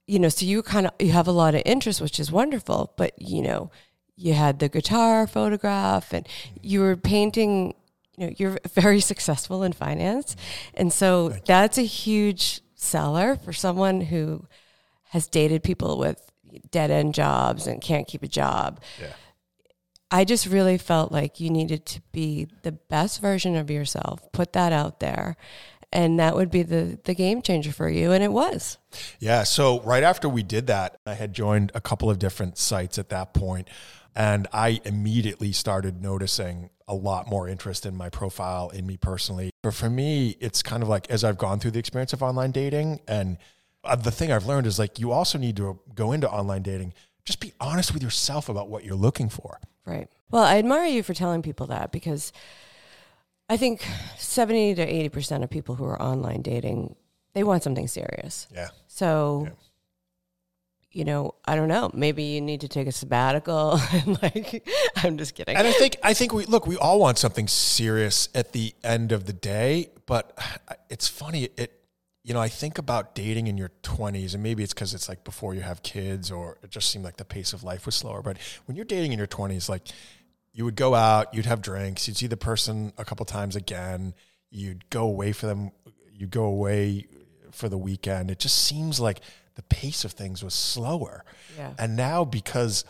you 0.07 0.17
know, 0.17 0.29
so 0.29 0.43
you 0.47 0.63
kind 0.63 0.87
of, 0.87 0.93
you 0.97 1.11
have 1.11 1.27
a 1.27 1.31
lot 1.31 1.53
of 1.53 1.61
interest, 1.67 2.01
which 2.01 2.19
is 2.19 2.31
wonderful, 2.31 2.93
but, 2.97 3.13
you 3.21 3.43
know, 3.43 3.69
you 4.15 4.33
had 4.33 4.59
the 4.59 4.69
guitar 4.69 5.27
photograph 5.27 6.13
and 6.13 6.27
you 6.61 6.81
were 6.81 6.95
painting, 6.95 7.73
you 8.17 8.27
know, 8.27 8.33
you're 8.37 8.57
very 8.73 9.01
successful 9.01 9.63
in 9.63 9.73
finance. 9.73 10.35
And 10.73 10.91
so 10.91 11.29
that's 11.45 11.77
a 11.77 11.83
huge 11.83 12.61
seller 12.75 13.35
for 13.35 13.53
someone 13.53 14.01
who 14.01 14.45
has 15.09 15.27
dated 15.27 15.63
people 15.63 15.97
with 15.97 16.21
dead 16.71 16.91
end 16.91 17.13
jobs 17.13 17.67
and 17.67 17.81
can't 17.81 18.07
keep 18.07 18.23
a 18.23 18.27
job. 18.27 18.79
Yeah. 19.01 19.13
I 20.11 20.23
just 20.23 20.45
really 20.45 20.77
felt 20.77 21.11
like 21.11 21.39
you 21.39 21.49
needed 21.49 21.85
to 21.87 22.01
be 22.11 22.47
the 22.61 22.71
best 22.71 23.21
version 23.21 23.55
of 23.55 23.69
yourself, 23.71 24.31
put 24.31 24.53
that 24.53 24.71
out 24.71 24.99
there, 24.99 25.35
and 25.91 26.19
that 26.19 26.35
would 26.35 26.51
be 26.51 26.63
the 26.63 26.99
the 27.03 27.13
game 27.13 27.41
changer 27.41 27.71
for 27.71 27.89
you 27.89 28.11
and 28.11 28.23
it 28.23 28.31
was. 28.31 28.77
Yeah. 29.19 29.43
So 29.43 29.81
right 29.81 30.03
after 30.03 30.27
we 30.29 30.43
did 30.43 30.67
that, 30.67 30.97
I 31.05 31.13
had 31.13 31.33
joined 31.33 31.71
a 31.75 31.81
couple 31.81 32.09
of 32.09 32.19
different 32.19 32.57
sites 32.57 32.97
at 32.97 33.09
that 33.09 33.33
point, 33.33 33.69
and 34.15 34.47
I 34.53 34.81
immediately 34.85 35.51
started 35.51 36.01
noticing 36.01 36.69
a 36.87 36.93
lot 36.93 37.27
more 37.27 37.47
interest 37.47 37.85
in 37.85 37.95
my 37.95 38.09
profile, 38.09 38.69
in 38.69 38.85
me 38.85 38.97
personally. 38.97 39.49
But 39.63 39.73
for 39.73 39.89
me, 39.89 40.37
it's 40.39 40.61
kind 40.61 40.83
of 40.83 40.89
like 40.89 41.09
as 41.09 41.23
I've 41.23 41.37
gone 41.37 41.59
through 41.59 41.71
the 41.71 41.79
experience 41.79 42.13
of 42.13 42.21
online 42.21 42.51
dating 42.51 42.99
and 43.07 43.37
uh, 43.85 43.95
the 43.95 44.11
thing 44.11 44.31
I've 44.31 44.45
learned 44.45 44.67
is 44.67 44.79
like 44.79 44.99
you 44.99 45.11
also 45.11 45.37
need 45.37 45.57
to 45.57 45.79
go 45.93 46.11
into 46.11 46.29
online 46.29 46.63
dating. 46.63 46.93
Just 47.23 47.39
be 47.39 47.53
honest 47.59 47.93
with 47.93 48.03
yourself 48.03 48.49
about 48.49 48.69
what 48.69 48.83
you're 48.83 48.95
looking 48.95 49.29
for. 49.29 49.59
Right. 49.85 50.09
Well, 50.31 50.43
I 50.43 50.57
admire 50.57 50.85
you 50.85 51.03
for 51.03 51.13
telling 51.13 51.41
people 51.41 51.67
that 51.67 51.91
because 51.91 52.31
I 53.49 53.57
think 53.57 53.85
70 54.17 54.75
to 54.75 54.85
80% 55.09 55.43
of 55.43 55.49
people 55.49 55.75
who 55.75 55.85
are 55.85 56.01
online 56.01 56.41
dating, 56.41 56.95
they 57.33 57.43
want 57.43 57.63
something 57.63 57.87
serious. 57.87 58.47
Yeah. 58.53 58.69
So, 58.87 59.43
Yeah. 59.45 59.53
you 60.91 61.05
know, 61.05 61.35
I 61.45 61.55
don't 61.55 61.67
know. 61.67 61.91
Maybe 61.93 62.23
you 62.23 62.41
need 62.41 62.61
to 62.61 62.67
take 62.67 62.87
a 62.87 62.91
sabbatical 62.91 63.79
and 63.93 64.21
like, 64.23 64.67
I'm 64.95 65.17
just 65.17 65.35
kidding. 65.35 65.55
And 65.55 65.67
I 65.67 65.71
think 65.73 65.97
I 66.01 66.13
think 66.13 66.33
we 66.33 66.45
look. 66.45 66.65
We 66.65 66.77
all 66.77 66.99
want 66.99 67.17
something 67.17 67.47
serious 67.47 68.29
at 68.33 68.51
the 68.53 68.73
end 68.83 69.11
of 69.11 69.25
the 69.25 69.33
day, 69.33 69.89
but 70.05 70.37
it's 70.89 71.07
funny. 71.07 71.49
It 71.57 71.71
you 72.23 72.33
know 72.33 72.39
I 72.41 72.47
think 72.49 72.79
about 72.79 73.13
dating 73.13 73.45
in 73.47 73.57
your 73.57 73.69
twenties, 73.83 74.33
and 74.33 74.41
maybe 74.41 74.63
it's 74.63 74.73
because 74.73 74.93
it's 74.95 75.07
like 75.07 75.23
before 75.23 75.53
you 75.53 75.61
have 75.61 75.83
kids, 75.83 76.31
or 76.31 76.57
it 76.63 76.71
just 76.71 76.89
seemed 76.89 77.05
like 77.05 77.17
the 77.17 77.25
pace 77.25 77.53
of 77.53 77.63
life 77.63 77.85
was 77.85 77.93
slower. 77.93 78.21
But 78.23 78.37
when 78.65 78.75
you're 78.75 78.85
dating 78.85 79.11
in 79.11 79.19
your 79.19 79.27
twenties, 79.27 79.69
like 79.69 79.83
you 80.55 80.63
would 80.63 80.75
go 80.75 80.95
out, 80.95 81.33
you'd 81.33 81.45
have 81.45 81.61
drinks, 81.61 82.07
you'd 82.07 82.15
see 82.15 82.27
the 82.27 82.37
person 82.37 82.93
a 82.97 83.03
couple 83.03 83.25
times 83.25 83.57
again, 83.57 84.15
you'd 84.49 84.89
go 84.89 85.03
away 85.03 85.33
for 85.33 85.47
them, 85.47 85.71
you 86.13 86.27
go 86.27 86.45
away 86.45 87.05
for 87.51 87.67
the 87.67 87.77
weekend. 87.77 88.31
It 88.31 88.39
just 88.39 88.63
seems 88.63 88.99
like 88.99 89.19
the 89.55 89.63
pace 89.63 90.05
of 90.05 90.13
things 90.13 90.43
was 90.43 90.53
slower. 90.53 91.25
Yeah. 91.57 91.73
And 91.77 91.97
now 91.97 92.23
because 92.23 92.85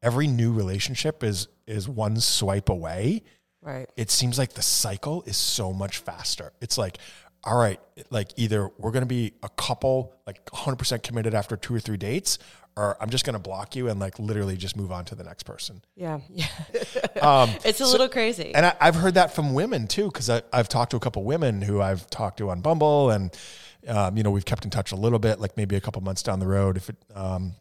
every 0.00 0.28
new 0.28 0.52
relationship 0.52 1.24
is 1.24 1.48
is 1.66 1.88
one 1.88 2.20
swipe 2.20 2.68
away, 2.68 3.24
right. 3.62 3.90
it 3.96 4.10
seems 4.10 4.38
like 4.38 4.52
the 4.52 4.62
cycle 4.62 5.22
is 5.26 5.36
so 5.36 5.72
much 5.72 5.98
faster. 5.98 6.52
It's 6.60 6.78
like, 6.78 6.98
all 7.44 7.58
right, 7.58 7.80
like 8.10 8.30
either 8.36 8.70
we're 8.78 8.92
going 8.92 9.02
to 9.02 9.06
be 9.06 9.32
a 9.42 9.48
couple 9.50 10.14
like 10.26 10.44
100% 10.46 11.02
committed 11.02 11.34
after 11.34 11.56
two 11.56 11.74
or 11.74 11.80
three 11.80 11.96
dates, 11.96 12.38
or 12.78 12.96
I'm 13.00 13.10
just 13.10 13.24
going 13.24 13.34
to 13.34 13.40
block 13.40 13.74
you 13.74 13.88
and 13.88 13.98
like 13.98 14.18
literally 14.20 14.56
just 14.56 14.76
move 14.76 14.92
on 14.92 15.04
to 15.06 15.16
the 15.16 15.24
next 15.24 15.42
person. 15.42 15.82
Yeah. 15.96 16.20
Yeah. 16.30 16.46
Um, 17.18 17.50
it's 17.64 17.80
a 17.80 17.86
little 17.86 18.08
crazy. 18.08 18.54
and 18.54 18.64
I, 18.64 18.76
I've 18.80 18.94
heard 18.94 19.14
that 19.14 19.34
from 19.34 19.52
women 19.52 19.88
too, 19.88 20.06
because 20.06 20.30
I've 20.30 20.68
talked 20.68 20.92
to 20.92 20.96
a 20.96 21.00
couple 21.00 21.24
women 21.24 21.62
who 21.62 21.82
I've 21.82 22.08
talked 22.10 22.38
to 22.38 22.50
on 22.50 22.60
Bumble, 22.60 23.10
and 23.10 23.36
um, 23.88 24.16
you 24.16 24.22
know 24.22 24.30
we've 24.30 24.44
kept 24.44 24.64
in 24.64 24.70
touch 24.70 24.92
a 24.92 24.96
little 24.96 25.18
bit, 25.18 25.40
like 25.40 25.56
maybe 25.56 25.74
a 25.74 25.80
couple 25.80 26.00
months 26.00 26.22
down 26.22 26.38
the 26.38 26.46
road. 26.46 26.76
If 26.76 26.90
it, 26.90 26.96
um, 27.16 27.54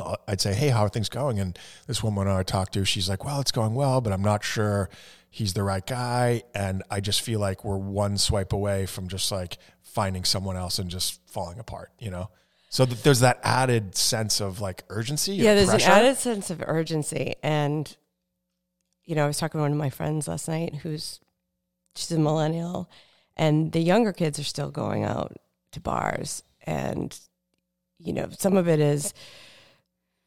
uh, 0.00 0.16
I'd 0.26 0.40
say, 0.40 0.52
hey, 0.52 0.70
how 0.70 0.82
are 0.82 0.88
things 0.88 1.08
going? 1.08 1.38
And 1.38 1.56
this 1.86 2.02
woman 2.02 2.26
I 2.26 2.42
talked 2.42 2.72
to, 2.72 2.84
she's 2.84 3.08
like, 3.08 3.24
well, 3.24 3.40
it's 3.40 3.52
going 3.52 3.74
well, 3.74 4.00
but 4.00 4.12
I'm 4.12 4.22
not 4.22 4.42
sure 4.42 4.90
he's 5.30 5.52
the 5.54 5.62
right 5.62 5.86
guy, 5.86 6.42
and 6.52 6.82
I 6.90 6.98
just 6.98 7.20
feel 7.20 7.38
like 7.38 7.64
we're 7.64 7.78
one 7.78 8.18
swipe 8.18 8.52
away 8.52 8.86
from 8.86 9.06
just 9.06 9.30
like 9.30 9.58
finding 9.82 10.24
someone 10.24 10.56
else 10.56 10.80
and 10.80 10.90
just 10.90 11.20
falling 11.30 11.60
apart, 11.60 11.92
you 12.00 12.10
know. 12.10 12.30
So 12.68 12.84
th- 12.84 13.02
there's 13.02 13.20
that 13.20 13.40
added 13.42 13.96
sense 13.96 14.40
of 14.40 14.60
like 14.60 14.84
urgency. 14.88 15.34
yeah, 15.34 15.54
there's 15.54 15.70
pressure. 15.70 15.90
an 15.90 15.98
added 15.98 16.16
sense 16.16 16.50
of 16.50 16.62
urgency. 16.66 17.34
And, 17.42 17.96
you 19.04 19.14
know, 19.14 19.24
I 19.24 19.26
was 19.26 19.38
talking 19.38 19.58
to 19.58 19.62
one 19.62 19.72
of 19.72 19.78
my 19.78 19.90
friends 19.90 20.28
last 20.28 20.48
night 20.48 20.76
who's, 20.76 21.20
she's 21.94 22.10
a 22.12 22.18
millennial, 22.18 22.90
and 23.36 23.72
the 23.72 23.80
younger 23.80 24.12
kids 24.12 24.38
are 24.38 24.44
still 24.44 24.70
going 24.70 25.04
out 25.04 25.36
to 25.72 25.80
bars. 25.80 26.42
And, 26.66 27.18
you 27.98 28.12
know, 28.12 28.28
some 28.36 28.56
of 28.56 28.68
it 28.68 28.80
is 28.80 29.14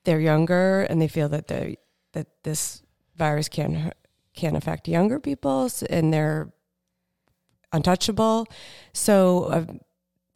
they're 0.03 0.19
younger 0.19 0.81
and 0.81 1.01
they 1.01 1.07
feel 1.07 1.29
that 1.29 1.47
they 1.47 1.77
that 2.13 2.27
this 2.43 2.81
virus 3.15 3.47
can 3.47 3.91
can 4.33 4.55
affect 4.55 4.87
younger 4.87 5.19
people 5.19 5.69
and 5.89 6.13
they're 6.13 6.51
untouchable. 7.71 8.47
So 8.93 9.49
I've, 9.49 9.79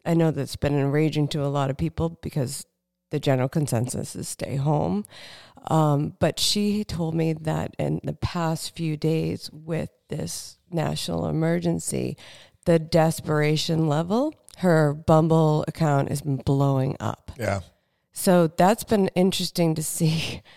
I 0.06 0.14
know 0.14 0.30
that's 0.30 0.56
been 0.56 0.78
enraging 0.78 1.28
to 1.28 1.44
a 1.44 1.48
lot 1.48 1.70
of 1.70 1.76
people 1.76 2.18
because 2.22 2.66
the 3.10 3.20
general 3.20 3.48
consensus 3.48 4.16
is 4.16 4.28
stay 4.28 4.56
home. 4.56 5.04
Um, 5.68 6.14
but 6.20 6.38
she 6.38 6.84
told 6.84 7.14
me 7.14 7.32
that 7.32 7.74
in 7.78 8.00
the 8.04 8.12
past 8.12 8.76
few 8.76 8.96
days 8.96 9.50
with 9.52 9.90
this 10.08 10.58
national 10.70 11.26
emergency, 11.26 12.16
the 12.66 12.78
desperation 12.78 13.88
level, 13.88 14.34
her 14.58 14.94
Bumble 14.94 15.64
account 15.66 16.08
has 16.08 16.22
been 16.22 16.36
blowing 16.36 16.96
up. 17.00 17.32
Yeah. 17.38 17.60
So 18.12 18.46
that's 18.46 18.84
been 18.84 19.08
interesting 19.08 19.74
to 19.74 19.82
see. 19.82 20.42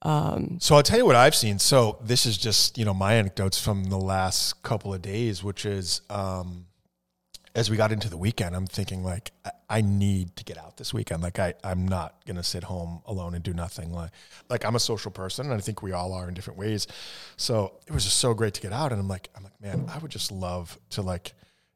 Um, 0.00 0.58
So 0.60 0.76
I'll 0.76 0.84
tell 0.84 0.98
you 0.98 1.06
what 1.06 1.16
I've 1.16 1.34
seen. 1.34 1.58
So 1.58 1.98
this 2.00 2.24
is 2.24 2.38
just 2.38 2.78
you 2.78 2.84
know 2.84 2.94
my 2.94 3.14
anecdotes 3.14 3.60
from 3.60 3.86
the 3.86 3.98
last 3.98 4.62
couple 4.62 4.94
of 4.94 5.02
days, 5.02 5.42
which 5.42 5.66
is 5.66 6.02
um, 6.08 6.66
as 7.58 7.68
we 7.68 7.76
got 7.76 7.90
into 7.90 8.08
the 8.08 8.16
weekend, 8.16 8.54
I'm 8.54 8.66
thinking 8.68 9.02
like 9.02 9.32
I, 9.44 9.50
I 9.68 9.80
need 9.80 10.36
to 10.36 10.44
get 10.44 10.56
out 10.56 10.76
this 10.76 10.94
weekend. 10.94 11.22
Like 11.22 11.38
I 11.40 11.54
I'm 11.64 11.88
not 11.88 12.24
gonna 12.24 12.44
sit 12.44 12.62
home 12.62 13.02
alone 13.04 13.34
and 13.34 13.42
do 13.42 13.52
nothing. 13.52 13.92
Like 13.92 14.12
like 14.48 14.64
I'm 14.64 14.76
a 14.76 14.80
social 14.80 15.10
person, 15.10 15.46
and 15.46 15.54
I 15.54 15.58
think 15.58 15.82
we 15.82 15.92
all 15.92 16.12
are 16.12 16.28
in 16.28 16.34
different 16.34 16.58
ways. 16.58 16.86
So 17.36 17.74
it 17.86 17.92
was 17.92 18.04
just 18.04 18.18
so 18.18 18.32
great 18.32 18.54
to 18.54 18.60
get 18.60 18.72
out, 18.72 18.92
and 18.92 19.00
I'm 19.00 19.08
like 19.08 19.28
I'm 19.36 19.42
like 19.42 19.60
man, 19.60 19.86
I 19.92 19.98
would 19.98 20.12
just 20.12 20.30
love 20.30 20.78
to 20.90 21.02
like 21.02 21.32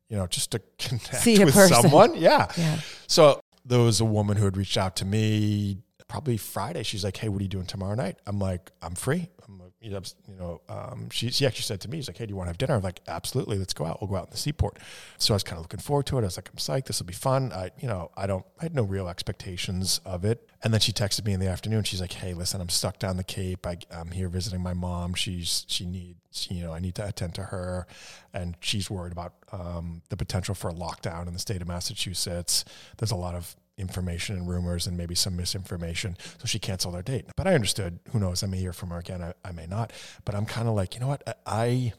you 0.08 0.16
know 0.16 0.28
just 0.28 0.52
to 0.52 0.60
connect 0.78 1.26
with 1.26 1.52
person. 1.52 1.82
someone. 1.82 2.14
Yeah. 2.14 2.46
yeah. 2.56 2.78
So 3.08 3.40
there 3.64 3.80
was 3.80 4.00
a 4.00 4.04
woman 4.04 4.36
who 4.36 4.44
had 4.44 4.56
reached 4.56 4.76
out 4.76 4.96
to 4.96 5.04
me 5.04 5.78
probably 6.06 6.36
Friday. 6.36 6.84
She's 6.84 7.02
like, 7.02 7.16
"Hey, 7.16 7.28
what 7.28 7.40
are 7.40 7.44
you 7.44 7.48
doing 7.48 7.66
tomorrow 7.66 7.96
night?" 7.96 8.18
I'm 8.26 8.38
like, 8.38 8.70
"I'm 8.80 8.94
free." 8.94 9.28
I'm, 9.48 9.61
you 9.82 10.36
know, 10.38 10.60
um, 10.68 11.10
she 11.10 11.30
she 11.30 11.46
actually 11.46 11.62
said 11.62 11.80
to 11.82 11.88
me, 11.88 11.98
"She's 11.98 12.08
like, 12.08 12.18
hey, 12.18 12.26
do 12.26 12.30
you 12.30 12.36
want 12.36 12.46
to 12.46 12.50
have 12.50 12.58
dinner?" 12.58 12.74
I'm 12.74 12.82
like, 12.82 13.00
"Absolutely, 13.08 13.58
let's 13.58 13.72
go 13.72 13.84
out. 13.84 14.00
We'll 14.00 14.08
go 14.08 14.16
out 14.16 14.26
in 14.26 14.30
the 14.30 14.36
seaport." 14.36 14.78
So 15.18 15.34
I 15.34 15.36
was 15.36 15.42
kind 15.42 15.58
of 15.58 15.64
looking 15.64 15.80
forward 15.80 16.06
to 16.06 16.18
it. 16.18 16.20
I 16.20 16.24
was 16.24 16.36
like, 16.36 16.48
"I'm 16.50 16.56
psyched. 16.56 16.86
This 16.86 17.00
will 17.00 17.06
be 17.06 17.12
fun." 17.12 17.52
I 17.52 17.70
you 17.78 17.88
know 17.88 18.10
I 18.16 18.26
don't 18.26 18.44
I 18.60 18.64
had 18.64 18.74
no 18.74 18.82
real 18.82 19.08
expectations 19.08 20.00
of 20.04 20.24
it. 20.24 20.48
And 20.62 20.72
then 20.72 20.80
she 20.80 20.92
texted 20.92 21.24
me 21.26 21.32
in 21.32 21.40
the 21.40 21.48
afternoon. 21.48 21.84
She's 21.84 22.00
like, 22.00 22.12
"Hey, 22.12 22.34
listen, 22.34 22.60
I'm 22.60 22.68
stuck 22.68 22.98
down 22.98 23.16
the 23.16 23.24
Cape. 23.24 23.66
I, 23.66 23.78
I'm 23.90 24.12
here 24.12 24.28
visiting 24.28 24.62
my 24.62 24.74
mom. 24.74 25.14
She's 25.14 25.64
she 25.68 25.84
needs 25.84 26.48
you 26.50 26.62
know 26.62 26.72
I 26.72 26.78
need 26.78 26.94
to 26.96 27.06
attend 27.06 27.34
to 27.34 27.44
her, 27.44 27.86
and 28.32 28.56
she's 28.60 28.90
worried 28.90 29.12
about 29.12 29.34
um, 29.52 30.02
the 30.08 30.16
potential 30.16 30.54
for 30.54 30.70
a 30.70 30.74
lockdown 30.74 31.26
in 31.26 31.32
the 31.32 31.38
state 31.38 31.60
of 31.60 31.68
Massachusetts. 31.68 32.64
There's 32.98 33.10
a 33.10 33.16
lot 33.16 33.34
of 33.34 33.56
information 33.78 34.36
and 34.36 34.48
rumors 34.48 34.86
and 34.86 34.96
maybe 34.96 35.14
some 35.14 35.36
misinformation. 35.36 36.16
So 36.38 36.46
she 36.46 36.58
canceled 36.58 36.94
our 36.94 37.02
date. 37.02 37.26
But 37.36 37.46
I 37.46 37.54
understood, 37.54 37.98
who 38.12 38.18
knows, 38.18 38.42
I 38.42 38.46
may 38.46 38.58
hear 38.58 38.72
from 38.72 38.90
her 38.90 38.98
again, 38.98 39.22
I, 39.22 39.32
I 39.44 39.52
may 39.52 39.66
not. 39.66 39.92
But 40.24 40.34
I'm 40.34 40.46
kind 40.46 40.68
of 40.68 40.74
like, 40.74 40.94
you 40.94 41.00
know 41.00 41.08
what? 41.08 41.22
I 41.46 41.92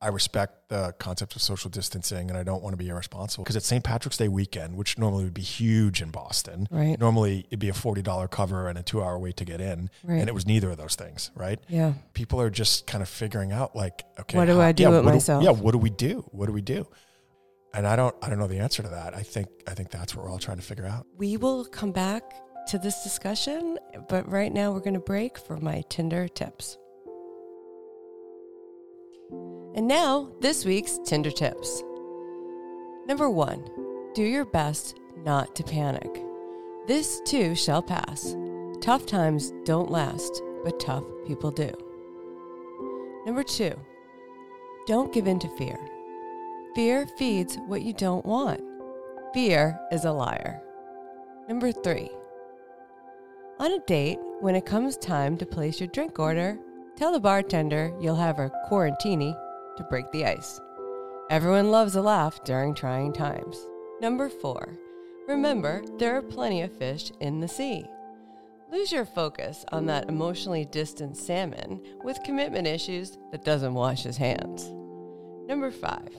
I 0.00 0.08
respect 0.08 0.68
the 0.68 0.94
concept 1.00 1.34
of 1.34 1.42
social 1.42 1.70
distancing 1.70 2.28
and 2.30 2.38
I 2.38 2.44
don't 2.44 2.62
want 2.62 2.72
to 2.72 2.76
be 2.76 2.88
irresponsible. 2.88 3.42
Because 3.42 3.56
it's 3.56 3.66
St. 3.66 3.82
Patrick's 3.82 4.16
Day 4.16 4.28
weekend, 4.28 4.76
which 4.76 4.96
normally 4.96 5.24
would 5.24 5.34
be 5.34 5.42
huge 5.42 6.00
in 6.00 6.10
Boston. 6.10 6.68
Right. 6.70 6.98
Normally 7.00 7.46
it'd 7.48 7.58
be 7.58 7.68
a 7.68 7.72
$40 7.72 8.30
cover 8.30 8.68
and 8.68 8.78
a 8.78 8.82
two 8.84 9.02
hour 9.02 9.18
wait 9.18 9.36
to 9.38 9.44
get 9.44 9.60
in. 9.60 9.90
Right. 10.04 10.20
And 10.20 10.28
it 10.28 10.34
was 10.34 10.46
neither 10.46 10.70
of 10.70 10.76
those 10.76 10.94
things, 10.94 11.32
right? 11.34 11.58
Yeah. 11.68 11.94
People 12.14 12.40
are 12.40 12.48
just 12.50 12.86
kind 12.86 13.02
of 13.02 13.08
figuring 13.08 13.50
out 13.50 13.74
like, 13.74 14.04
okay, 14.20 14.38
What 14.38 14.44
do 14.44 14.60
I 14.60 14.70
do 14.70 14.84
yeah, 14.84 14.88
with 14.90 15.04
myself? 15.04 15.42
yeah, 15.42 15.50
what 15.50 15.72
do 15.72 15.78
we 15.78 15.90
do? 15.90 16.24
What 16.30 16.46
do 16.46 16.52
we 16.52 16.62
do? 16.62 16.86
And 17.74 17.86
I 17.86 17.96
don't 17.96 18.14
I 18.22 18.28
don't 18.28 18.38
know 18.38 18.46
the 18.46 18.58
answer 18.58 18.82
to 18.82 18.88
that. 18.88 19.14
I 19.14 19.22
think 19.22 19.48
I 19.66 19.74
think 19.74 19.90
that's 19.90 20.14
what 20.14 20.24
we're 20.24 20.30
all 20.30 20.38
trying 20.38 20.56
to 20.56 20.62
figure 20.62 20.86
out. 20.86 21.06
We 21.16 21.36
will 21.36 21.64
come 21.64 21.92
back 21.92 22.22
to 22.68 22.78
this 22.78 23.02
discussion, 23.02 23.78
but 24.08 24.30
right 24.30 24.52
now 24.52 24.72
we're 24.72 24.80
going 24.80 24.94
to 24.94 25.00
break 25.00 25.38
for 25.38 25.56
my 25.56 25.82
Tinder 25.88 26.28
tips. 26.28 26.76
And 29.74 29.86
now, 29.86 30.32
this 30.40 30.64
week's 30.64 30.98
Tinder 31.04 31.30
tips. 31.30 31.82
Number 33.06 33.30
one, 33.30 33.64
do 34.14 34.22
your 34.22 34.44
best 34.44 34.98
not 35.24 35.54
to 35.56 35.62
panic. 35.62 36.10
This 36.86 37.20
too 37.24 37.54
shall 37.54 37.82
pass. 37.82 38.34
Tough 38.80 39.06
times 39.06 39.52
don't 39.64 39.90
last, 39.90 40.42
but 40.64 40.80
tough 40.80 41.04
people 41.26 41.50
do. 41.50 41.72
Number 43.24 43.42
two, 43.42 43.78
don't 44.86 45.12
give 45.12 45.26
in 45.26 45.38
to 45.38 45.48
fear. 45.56 45.78
Fear 46.74 47.06
feeds 47.18 47.56
what 47.66 47.82
you 47.82 47.92
don't 47.92 48.24
want. 48.24 48.60
Fear 49.32 49.78
is 49.90 50.04
a 50.04 50.12
liar. 50.12 50.62
Number 51.48 51.72
three, 51.72 52.10
on 53.58 53.72
a 53.72 53.78
date, 53.80 54.18
when 54.40 54.54
it 54.54 54.66
comes 54.66 54.96
time 54.96 55.36
to 55.38 55.46
place 55.46 55.80
your 55.80 55.88
drink 55.88 56.18
order, 56.18 56.58
tell 56.96 57.10
the 57.10 57.18
bartender 57.18 57.92
you'll 58.00 58.14
have 58.14 58.38
a 58.38 58.52
quarantini 58.70 59.36
to 59.76 59.82
break 59.84 60.10
the 60.12 60.26
ice. 60.26 60.60
Everyone 61.30 61.70
loves 61.70 61.96
a 61.96 62.02
laugh 62.02 62.44
during 62.44 62.74
trying 62.74 63.12
times. 63.12 63.58
Number 64.00 64.28
four, 64.28 64.78
remember 65.26 65.82
there 65.98 66.16
are 66.16 66.22
plenty 66.22 66.62
of 66.62 66.72
fish 66.76 67.10
in 67.20 67.40
the 67.40 67.48
sea. 67.48 67.84
Lose 68.70 68.92
your 68.92 69.06
focus 69.06 69.64
on 69.72 69.86
that 69.86 70.08
emotionally 70.08 70.66
distant 70.66 71.16
salmon 71.16 71.80
with 72.04 72.22
commitment 72.24 72.66
issues 72.66 73.18
that 73.32 73.44
doesn't 73.44 73.74
wash 73.74 74.02
his 74.02 74.18
hands. 74.18 74.70
Number 75.48 75.70
five, 75.70 76.10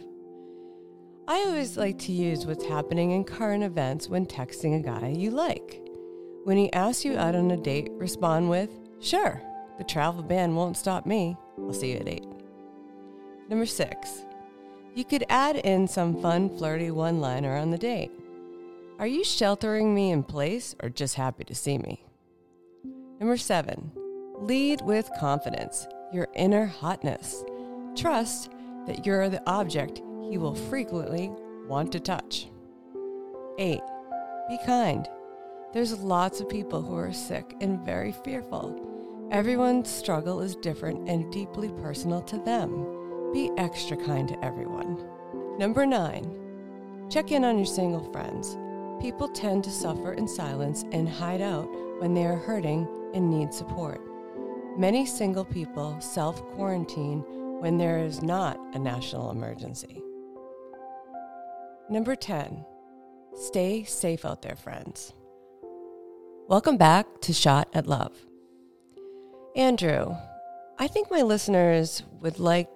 I 1.29 1.43
always 1.45 1.77
like 1.77 1.99
to 1.99 2.11
use 2.11 2.47
what's 2.47 2.65
happening 2.65 3.11
in 3.11 3.23
current 3.23 3.63
events 3.63 4.09
when 4.09 4.25
texting 4.25 4.79
a 4.79 4.81
guy 4.81 5.09
you 5.09 5.29
like. 5.29 5.79
When 6.43 6.57
he 6.57 6.73
asks 6.73 7.05
you 7.05 7.19
out 7.19 7.35
on 7.35 7.51
a 7.51 7.57
date, 7.57 7.91
respond 7.91 8.49
with, 8.49 8.71
Sure, 8.99 9.39
the 9.77 9.83
travel 9.83 10.23
ban 10.23 10.55
won't 10.55 10.75
stop 10.75 11.05
me. 11.05 11.37
I'll 11.59 11.71
see 11.71 11.91
you 11.91 11.97
at 11.97 12.07
8. 12.07 12.25
Number 13.47 13.67
6. 13.67 14.25
You 14.95 15.05
could 15.05 15.23
add 15.29 15.57
in 15.57 15.87
some 15.87 16.19
fun, 16.19 16.49
flirty 16.57 16.89
one 16.89 17.21
liner 17.21 17.55
on 17.55 17.69
the 17.69 17.77
date. 17.77 18.09
Are 18.97 19.05
you 19.05 19.23
sheltering 19.23 19.93
me 19.93 20.09
in 20.09 20.23
place 20.23 20.75
or 20.81 20.89
just 20.89 21.13
happy 21.13 21.43
to 21.43 21.53
see 21.53 21.77
me? 21.77 22.03
Number 23.19 23.37
seven, 23.37 23.91
lead 24.39 24.81
with 24.81 25.11
confidence, 25.19 25.87
your 26.11 26.27
inner 26.35 26.65
hotness. 26.65 27.43
Trust 27.95 28.49
that 28.87 29.05
you're 29.05 29.29
the 29.29 29.47
object 29.47 30.01
he 30.29 30.37
will 30.37 30.55
frequently 30.55 31.31
want 31.67 31.91
to 31.91 31.99
touch. 31.99 32.47
Eight, 33.57 33.81
be 34.47 34.57
kind. 34.65 35.07
There's 35.73 35.99
lots 35.99 36.39
of 36.39 36.49
people 36.49 36.81
who 36.81 36.95
are 36.95 37.13
sick 37.13 37.55
and 37.61 37.85
very 37.85 38.11
fearful. 38.11 39.27
Everyone's 39.31 39.89
struggle 39.89 40.41
is 40.41 40.55
different 40.55 41.07
and 41.07 41.31
deeply 41.31 41.69
personal 41.81 42.21
to 42.23 42.37
them. 42.39 43.31
Be 43.31 43.51
extra 43.57 43.95
kind 43.95 44.27
to 44.29 44.45
everyone. 44.45 44.97
Number 45.59 45.85
nine, 45.85 46.35
check 47.09 47.31
in 47.31 47.43
on 47.43 47.57
your 47.57 47.67
single 47.67 48.11
friends. 48.11 48.57
People 48.99 49.27
tend 49.27 49.63
to 49.63 49.71
suffer 49.71 50.13
in 50.13 50.27
silence 50.27 50.83
and 50.91 51.07
hide 51.07 51.41
out 51.41 51.69
when 51.99 52.13
they 52.13 52.25
are 52.25 52.35
hurting 52.35 52.87
and 53.13 53.29
need 53.29 53.53
support. 53.53 54.01
Many 54.77 55.05
single 55.05 55.45
people 55.45 55.99
self 56.01 56.43
quarantine 56.53 57.23
when 57.59 57.77
there 57.77 57.99
is 57.99 58.23
not 58.23 58.59
a 58.73 58.79
national 58.79 59.31
emergency. 59.31 60.01
Number 61.91 62.15
10, 62.15 62.63
stay 63.33 63.83
safe 63.83 64.23
out 64.23 64.43
there, 64.43 64.55
friends. 64.55 65.11
Welcome 66.47 66.77
back 66.77 67.07
to 67.21 67.33
Shot 67.33 67.67
at 67.73 67.87
Love. 67.87 68.15
Andrew, 69.55 70.15
I 70.77 70.87
think 70.87 71.09
my 71.09 71.23
listeners 71.23 72.03
would 72.21 72.37
like 72.37 72.69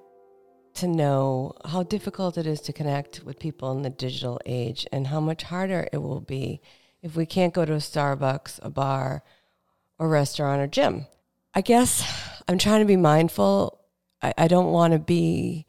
to 0.76 0.88
know 0.88 1.54
how 1.64 1.84
difficult 1.84 2.40
it 2.40 2.48
is 2.48 2.60
to 2.62 2.74
connect 2.74 3.24
with 3.24 3.38
people 3.38 3.72
in 3.72 3.84
the 3.84 3.92
digital 3.92 4.42
age 4.48 4.88
and 4.92 5.06
how 5.06 5.20
much 5.20 5.44
harder 5.44 5.88
it 5.94 6.00
will 6.00 6.22
be 6.22 6.60
if 7.04 7.16
we 7.16 7.28
can't 7.28 7.54
go 7.54 7.66
to 7.66 7.74
a 7.74 7.78
Starbucks, 7.78 8.60
a 8.64 8.72
bar, 8.72 9.22
or 10.00 10.10
restaurant 10.10 10.60
or 10.60 10.66
gym. 10.66 11.06
I 11.54 11.62
guess 11.62 12.04
I'm 12.48 12.58
trying 12.58 12.80
to 12.80 12.88
be 12.88 12.98
mindful. 12.98 13.80
I, 14.24 14.34
I 14.40 14.48
don't 14.48 14.72
want 14.72 14.94
to 14.94 15.00
be, 15.00 15.68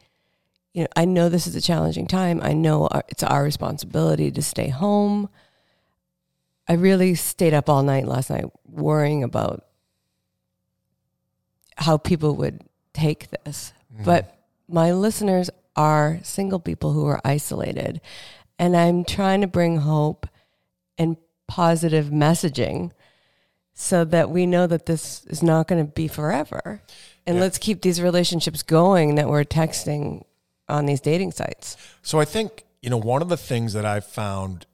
you 0.74 0.82
know, 0.82 0.88
I 0.96 1.04
know 1.04 1.28
this 1.28 1.46
is 1.46 1.54
a 1.54 1.60
challenging 1.60 2.06
time. 2.06 2.40
I 2.42 2.52
know 2.52 2.88
our, 2.88 3.04
it's 3.08 3.22
our 3.22 3.44
responsibility 3.44 4.30
to 4.32 4.42
stay 4.42 4.68
home. 4.68 5.28
I 6.68 6.74
really 6.74 7.14
stayed 7.14 7.54
up 7.54 7.68
all 7.70 7.82
night 7.84 8.06
last 8.06 8.28
night 8.28 8.46
worrying 8.68 9.22
about 9.22 9.64
how 11.76 11.96
people 11.96 12.34
would 12.36 12.60
take 12.92 13.30
this. 13.30 13.72
Mm-hmm. 13.92 14.04
But 14.04 14.36
my 14.68 14.92
listeners 14.92 15.48
are 15.76 16.18
single 16.22 16.58
people 16.58 16.92
who 16.92 17.06
are 17.06 17.20
isolated. 17.24 18.00
And 18.58 18.76
I'm 18.76 19.04
trying 19.04 19.42
to 19.42 19.46
bring 19.46 19.78
hope 19.78 20.26
and 20.98 21.16
positive 21.46 22.06
messaging 22.06 22.90
so 23.74 24.04
that 24.04 24.30
we 24.30 24.46
know 24.46 24.66
that 24.66 24.86
this 24.86 25.24
is 25.26 25.42
not 25.42 25.68
going 25.68 25.84
to 25.84 25.92
be 25.92 26.08
forever. 26.08 26.82
And 27.26 27.36
yeah. 27.36 27.42
let's 27.42 27.58
keep 27.58 27.82
these 27.82 28.00
relationships 28.00 28.62
going 28.62 29.16
that 29.16 29.28
we're 29.28 29.44
texting 29.44 30.24
on 30.68 30.86
these 30.86 31.00
dating 31.00 31.32
sites. 31.32 31.76
So 32.02 32.20
I 32.20 32.24
think, 32.24 32.64
you 32.82 32.90
know, 32.90 32.96
one 32.96 33.22
of 33.22 33.28
the 33.28 33.36
things 33.36 33.72
that 33.72 33.84
I've 33.84 34.06
found 34.06 34.66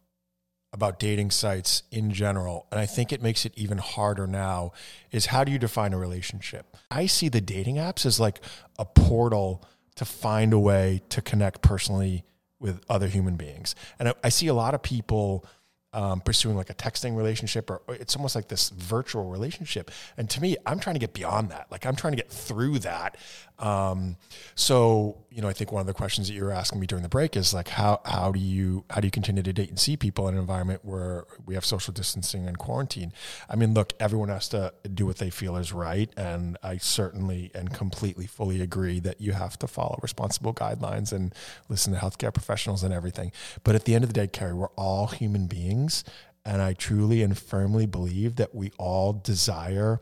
about 0.72 0.98
dating 0.98 1.32
sites 1.32 1.82
in 1.90 2.12
general, 2.12 2.66
and 2.70 2.80
I 2.80 2.86
think 2.86 3.12
it 3.12 3.22
makes 3.22 3.44
it 3.44 3.52
even 3.56 3.78
harder 3.78 4.26
now, 4.26 4.72
is 5.10 5.26
how 5.26 5.42
do 5.42 5.50
you 5.50 5.58
define 5.58 5.92
a 5.92 5.98
relationship? 5.98 6.76
I 6.90 7.06
see 7.06 7.28
the 7.28 7.40
dating 7.40 7.76
apps 7.76 8.06
as 8.06 8.20
like 8.20 8.40
a 8.78 8.84
portal 8.84 9.64
to 9.96 10.04
find 10.04 10.52
a 10.52 10.58
way 10.58 11.02
to 11.08 11.20
connect 11.20 11.60
personally 11.60 12.24
with 12.60 12.80
other 12.88 13.08
human 13.08 13.36
beings. 13.36 13.74
And 13.98 14.10
I, 14.10 14.14
I 14.24 14.28
see 14.28 14.46
a 14.46 14.54
lot 14.54 14.74
of 14.74 14.82
people 14.82 15.44
um, 15.92 16.20
pursuing 16.20 16.56
like 16.56 16.70
a 16.70 16.74
texting 16.74 17.16
relationship 17.16 17.68
or, 17.68 17.82
or, 17.88 17.94
it's 17.96 18.14
almost 18.14 18.36
like 18.36 18.46
this 18.46 18.70
virtual 18.70 19.24
relationship. 19.24 19.90
And 20.16 20.30
to 20.30 20.40
me, 20.40 20.56
I'm 20.64 20.78
trying 20.78 20.94
to 20.94 21.00
get 21.00 21.14
beyond 21.14 21.50
that. 21.50 21.66
Like 21.70 21.84
I'm 21.84 21.96
trying 21.96 22.12
to 22.12 22.16
get 22.16 22.30
through 22.30 22.80
that. 22.80 23.16
Um, 23.58 24.16
so, 24.54 25.18
you 25.30 25.40
know, 25.40 25.48
I 25.48 25.52
think 25.52 25.70
one 25.70 25.80
of 25.80 25.86
the 25.86 25.94
questions 25.94 26.26
that 26.26 26.34
you 26.34 26.44
were 26.44 26.50
asking 26.50 26.80
me 26.80 26.86
during 26.88 27.04
the 27.04 27.08
break 27.08 27.36
is 27.36 27.54
like, 27.54 27.68
how, 27.68 28.00
how 28.04 28.32
do 28.32 28.40
you, 28.40 28.84
how 28.90 29.00
do 29.00 29.06
you 29.06 29.12
continue 29.12 29.42
to 29.42 29.52
date 29.52 29.68
and 29.68 29.78
see 29.78 29.96
people 29.96 30.26
in 30.26 30.34
an 30.34 30.40
environment 30.40 30.80
where 30.82 31.24
we 31.46 31.54
have 31.54 31.64
social 31.64 31.92
distancing 31.94 32.48
and 32.48 32.58
quarantine? 32.58 33.12
I 33.48 33.54
mean, 33.54 33.72
look, 33.72 33.92
everyone 34.00 34.28
has 34.28 34.48
to 34.48 34.74
do 34.92 35.06
what 35.06 35.18
they 35.18 35.30
feel 35.30 35.56
is 35.56 35.72
right. 35.72 36.10
And 36.16 36.58
I 36.64 36.78
certainly 36.78 37.52
and 37.54 37.72
completely 37.72 38.26
fully 38.26 38.60
agree 38.60 38.98
that 39.00 39.20
you 39.20 39.32
have 39.32 39.56
to 39.60 39.68
follow 39.68 39.98
responsible 40.02 40.52
guidelines 40.52 41.12
and 41.12 41.32
listen 41.68 41.92
to 41.92 42.00
healthcare 42.00 42.34
professionals 42.34 42.82
and 42.82 42.92
everything. 42.92 43.30
But 43.62 43.76
at 43.76 43.84
the 43.84 43.94
end 43.94 44.02
of 44.02 44.10
the 44.10 44.14
day, 44.14 44.26
Carrie, 44.26 44.54
we're 44.54 44.68
all 44.70 45.06
human 45.06 45.46
beings. 45.46 46.02
And 46.44 46.60
I 46.60 46.72
truly 46.72 47.22
and 47.22 47.38
firmly 47.38 47.86
believe 47.86 48.36
that 48.36 48.54
we 48.54 48.72
all 48.78 49.12
desire 49.12 50.00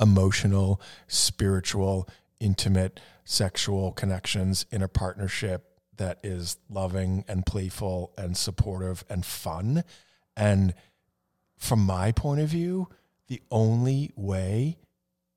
emotional, 0.00 0.80
spiritual, 1.06 2.08
intimate, 2.40 2.98
sexual 3.24 3.92
connections 3.92 4.66
in 4.70 4.82
a 4.82 4.88
partnership 4.88 5.66
that 5.96 6.18
is 6.22 6.56
loving 6.68 7.24
and 7.28 7.44
playful 7.44 8.12
and 8.16 8.36
supportive 8.36 9.04
and 9.08 9.24
fun. 9.24 9.84
And 10.36 10.74
from 11.58 11.80
my 11.80 12.10
point 12.10 12.40
of 12.40 12.48
view, 12.48 12.88
the 13.28 13.42
only 13.50 14.10
way 14.16 14.78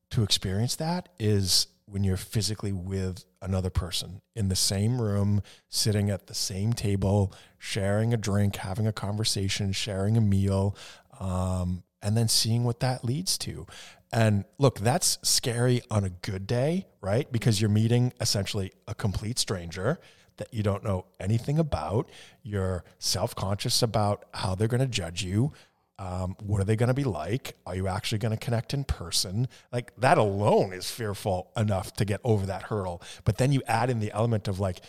to 0.09 0.23
experience 0.23 0.75
that 0.77 1.09
is 1.19 1.67
when 1.85 2.03
you're 2.03 2.17
physically 2.17 2.71
with 2.71 3.25
another 3.41 3.69
person 3.69 4.21
in 4.35 4.47
the 4.47 4.55
same 4.55 5.01
room, 5.01 5.43
sitting 5.69 6.09
at 6.09 6.27
the 6.27 6.33
same 6.33 6.73
table, 6.73 7.33
sharing 7.57 8.13
a 8.13 8.17
drink, 8.17 8.55
having 8.55 8.87
a 8.87 8.93
conversation, 8.93 9.71
sharing 9.73 10.15
a 10.15 10.21
meal, 10.21 10.75
um, 11.19 11.83
and 12.01 12.17
then 12.17 12.27
seeing 12.27 12.63
what 12.63 12.79
that 12.79 13.03
leads 13.03 13.37
to. 13.37 13.67
And 14.13 14.45
look, 14.59 14.79
that's 14.79 15.17
scary 15.23 15.81
on 15.89 16.03
a 16.03 16.11
good 16.11 16.45
day, 16.45 16.85
right? 17.01 17.29
Because 17.31 17.59
you're 17.59 17.69
meeting 17.69 18.13
essentially 18.21 18.71
a 18.87 18.93
complete 18.93 19.39
stranger 19.39 19.99
that 20.37 20.53
you 20.53 20.61
don't 20.61 20.83
know 20.83 21.05
anything 21.19 21.57
about. 21.57 22.09
You're 22.43 22.83
self 22.99 23.35
conscious 23.35 23.81
about 23.81 24.25
how 24.35 24.53
they're 24.53 24.67
going 24.67 24.81
to 24.81 24.87
judge 24.87 25.23
you. 25.23 25.51
Um, 25.97 26.35
what 26.43 26.61
are 26.61 26.63
they 26.63 26.75
going 26.75 26.87
to 26.87 26.93
be 26.93 27.03
like? 27.03 27.55
Are 27.65 27.75
you 27.75 27.87
actually 27.87 28.19
going 28.19 28.37
to 28.37 28.37
connect 28.37 28.73
in 28.73 28.83
person? 28.83 29.47
Like 29.71 29.91
that 29.97 30.19
alone 30.19 30.73
is 30.73 30.91
fearful 30.91 31.51
enough 31.57 31.93
to 31.93 32.05
get 32.05 32.21
over 32.23 32.45
that 32.45 32.63
hurdle. 32.63 33.01
But 33.25 33.37
then 33.37 33.51
you 33.51 33.63
add 33.67 33.89
in 33.89 33.99
the 33.99 34.11
element 34.11 34.47
of 34.47 34.59
like, 34.59 34.81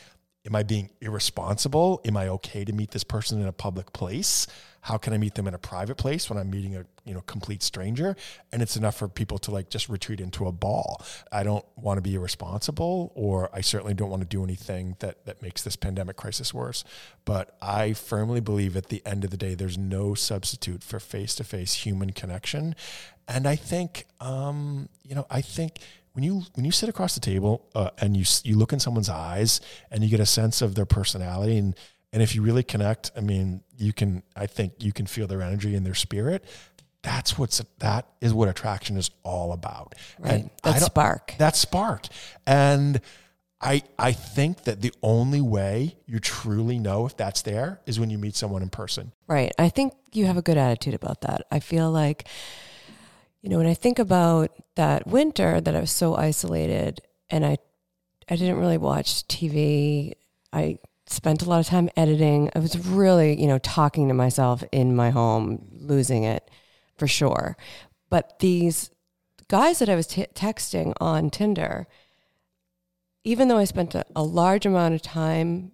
am 0.47 0.55
I 0.55 0.63
being 0.63 0.91
irresponsible? 1.01 2.01
Am 2.05 2.17
I 2.17 2.29
okay 2.29 2.65
to 2.65 2.73
meet 2.73 2.91
this 2.91 3.05
person 3.05 3.41
in 3.41 3.47
a 3.47 3.53
public 3.53 3.93
place? 3.93 4.47
How 4.83 4.99
can 4.99 5.15
I 5.15 5.19
meet 5.19 5.35
them 5.35 5.49
in 5.49 5.55
a 5.55 5.59
private 5.59 5.97
place 5.97 6.29
when 6.29 6.39
I'm 6.39 6.51
meeting 6.51 6.77
a 6.77 6.85
you 7.07 7.15
know 7.15 7.23
complete 7.23 7.63
stranger? 7.63 8.15
And 8.53 8.61
it's 8.61 8.77
enough 8.77 8.97
for 8.97 9.09
people 9.09 9.39
to 9.39 9.51
like 9.51 9.71
just 9.71 9.89
retreat 9.89 10.21
into 10.21 10.47
a 10.47 10.53
ball. 10.53 11.03
I 11.33 11.43
don't 11.43 11.65
want 11.77 11.97
to 11.97 12.03
be 12.03 12.15
irresponsible, 12.15 13.11
or 13.15 13.49
I 13.55 13.63
certainly 13.63 13.95
don't 13.95 14.11
want 14.11 14.23
to 14.23 14.29
do 14.29 14.45
anything 14.45 14.97
that 14.99 15.25
that 15.25 15.41
makes 15.41 15.63
this 15.63 15.77
pandemic 15.77 16.17
crisis 16.17 16.53
worse. 16.53 16.85
But 17.25 17.57
I 17.63 17.95
firmly 17.95 18.41
believe 18.41 18.77
at 18.77 18.89
the 18.89 19.03
end 19.07 19.25
of 19.25 19.31
the 19.31 19.39
day, 19.39 19.55
there's 19.55 19.79
no 19.79 20.13
substitute 20.13 20.83
for 20.83 21.01
face 21.01 21.35
to 21.37 21.45
face 21.45 21.73
human 21.75 22.11
connection. 22.11 22.75
And 23.27 23.47
I 23.47 23.57
think, 23.57 24.07
um, 24.21 24.91
you 25.03 25.15
know, 25.15 25.27
I 25.31 25.41
think 25.41 25.79
when 26.15 26.25
you 26.25 26.43
when 26.55 26.65
you 26.65 26.73
sit 26.73 26.89
across 26.89 27.15
the 27.15 27.21
table 27.21 27.69
uh, 27.75 27.91
and 27.99 28.17
you 28.17 28.25
you 28.43 28.57
look 28.57 28.73
in 28.73 28.81
someone's 28.81 29.09
eyes 29.09 29.61
and 29.91 30.03
you 30.03 30.09
get 30.09 30.21
a 30.21 30.27
sense 30.27 30.63
of 30.63 30.75
their 30.75 30.87
personality 30.87 31.59
and 31.59 31.77
and 32.15 32.23
if 32.23 32.37
you 32.37 32.43
really 32.43 32.63
connect, 32.63 33.11
I 33.17 33.21
mean, 33.21 33.63
you 33.77 33.93
can 33.93 34.23
I 34.37 34.47
think 34.47 34.75
you 34.79 34.93
can 34.93 35.05
feel 35.05 35.27
their 35.27 35.43
energy 35.43 35.75
and 35.75 35.85
their 35.85 35.95
spirit. 35.95 36.45
That's 37.03 37.37
what's 37.37 37.61
that 37.81 38.07
is 38.21 38.33
what 38.33 38.49
attraction 38.49 38.97
is 38.97 39.11
all 39.25 39.53
about. 39.53 39.97
Right. 40.21 40.35
And 40.35 40.51
that 40.63 40.81
spark. 40.81 41.35
That 41.39 41.57
spark. 41.57 42.07
And 42.47 43.01
I 43.61 43.83
I 43.99 44.13
think 44.13 44.63
that 44.63 44.81
the 44.81 44.93
only 45.03 45.41
way 45.41 45.97
you 46.07 46.21
truly 46.21 46.79
know 46.79 47.05
if 47.05 47.17
that's 47.17 47.43
there 47.43 47.81
is 47.85 47.99
when 47.99 48.11
you 48.11 48.19
meet 48.19 48.37
someone 48.37 48.63
in 48.63 48.69
person. 48.69 49.11
Right. 49.27 49.51
I 49.59 49.69
think 49.69 49.95
you 50.13 50.27
have 50.27 50.37
a 50.37 50.43
good 50.43 50.57
attitude 50.57 50.95
about 50.95 51.23
that. 51.23 51.49
I 51.51 51.59
feel 51.59 51.91
like 51.91 52.29
you 53.45 53.51
know, 53.51 53.59
when 53.59 53.67
I 53.67 53.75
think 53.75 53.99
about 53.99 54.53
that 54.75 55.07
winter 55.07 55.61
that 55.61 55.77
I 55.77 55.81
was 55.81 55.91
so 55.91 56.17
isolated 56.17 57.03
and 57.29 57.45
I 57.45 57.59
I 58.27 58.37
didn't 58.37 58.57
really 58.57 58.79
watch 58.79 59.29
TV. 59.29 60.15
I 60.51 60.79
spent 61.07 61.43
a 61.43 61.45
lot 61.45 61.61
of 61.61 61.67
time 61.67 61.91
editing. 61.95 62.49
I 62.57 62.61
was 62.61 62.79
really, 62.89 63.39
you 63.39 63.47
know, 63.47 63.59
talking 63.59 64.09
to 64.09 64.15
myself 64.15 64.65
in 64.73 64.97
my 64.97 65.11
home, 65.11 65.69
losing 65.73 66.25
it 66.25 66.51
for 66.97 67.07
sure. 67.07 67.59
But 68.09 68.39
these 68.39 68.91
guys 69.49 69.79
that 69.81 69.91
I 69.91 69.95
was 69.95 70.07
t- 70.07 70.27
texting 70.35 70.95
on 70.99 71.29
Tinder, 71.29 71.87
even 73.25 73.49
though 73.49 73.59
I 73.59 73.65
spent 73.65 73.95
a, 73.95 74.07
a 74.17 74.23
large 74.23 74.65
amount 74.65 74.95
of 74.95 75.03
time 75.03 75.73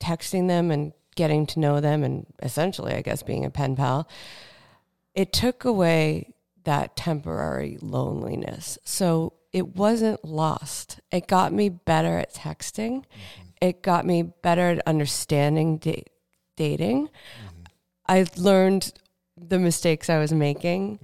texting 0.00 0.48
them 0.48 0.70
and 0.70 0.94
getting 1.16 1.44
to 1.48 1.60
know 1.60 1.82
them 1.82 2.02
and 2.02 2.24
essentially, 2.42 2.94
I 2.94 3.02
guess, 3.02 3.22
being 3.22 3.44
a 3.44 3.50
pen 3.50 3.76
pal, 3.76 4.08
it 5.14 5.34
took 5.34 5.66
away 5.66 6.33
that 6.64 6.96
temporary 6.96 7.78
loneliness. 7.80 8.78
So 8.84 9.34
it 9.52 9.76
wasn't 9.76 10.24
lost. 10.24 11.00
It 11.12 11.28
got 11.28 11.52
me 11.52 11.68
better 11.68 12.18
at 12.18 12.34
texting. 12.34 12.98
Mm-hmm. 12.98 13.42
It 13.60 13.82
got 13.82 14.04
me 14.04 14.22
better 14.22 14.70
at 14.70 14.86
understanding 14.86 15.78
da- 15.78 16.04
dating. 16.56 17.06
Mm-hmm. 17.06 17.62
I 18.06 18.26
learned 18.36 18.92
the 19.36 19.58
mistakes 19.58 20.10
I 20.10 20.18
was 20.18 20.32
making. 20.32 20.98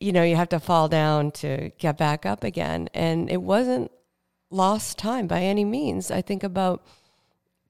You 0.00 0.12
know, 0.12 0.22
you 0.22 0.36
have 0.36 0.50
to 0.50 0.60
fall 0.60 0.88
down 0.88 1.30
to 1.32 1.70
get 1.78 1.96
back 1.96 2.26
up 2.26 2.44
again. 2.44 2.88
And 2.92 3.30
it 3.30 3.40
wasn't 3.40 3.90
lost 4.50 4.98
time 4.98 5.26
by 5.26 5.40
any 5.42 5.64
means. 5.64 6.10
I 6.10 6.22
think 6.22 6.42
about 6.42 6.84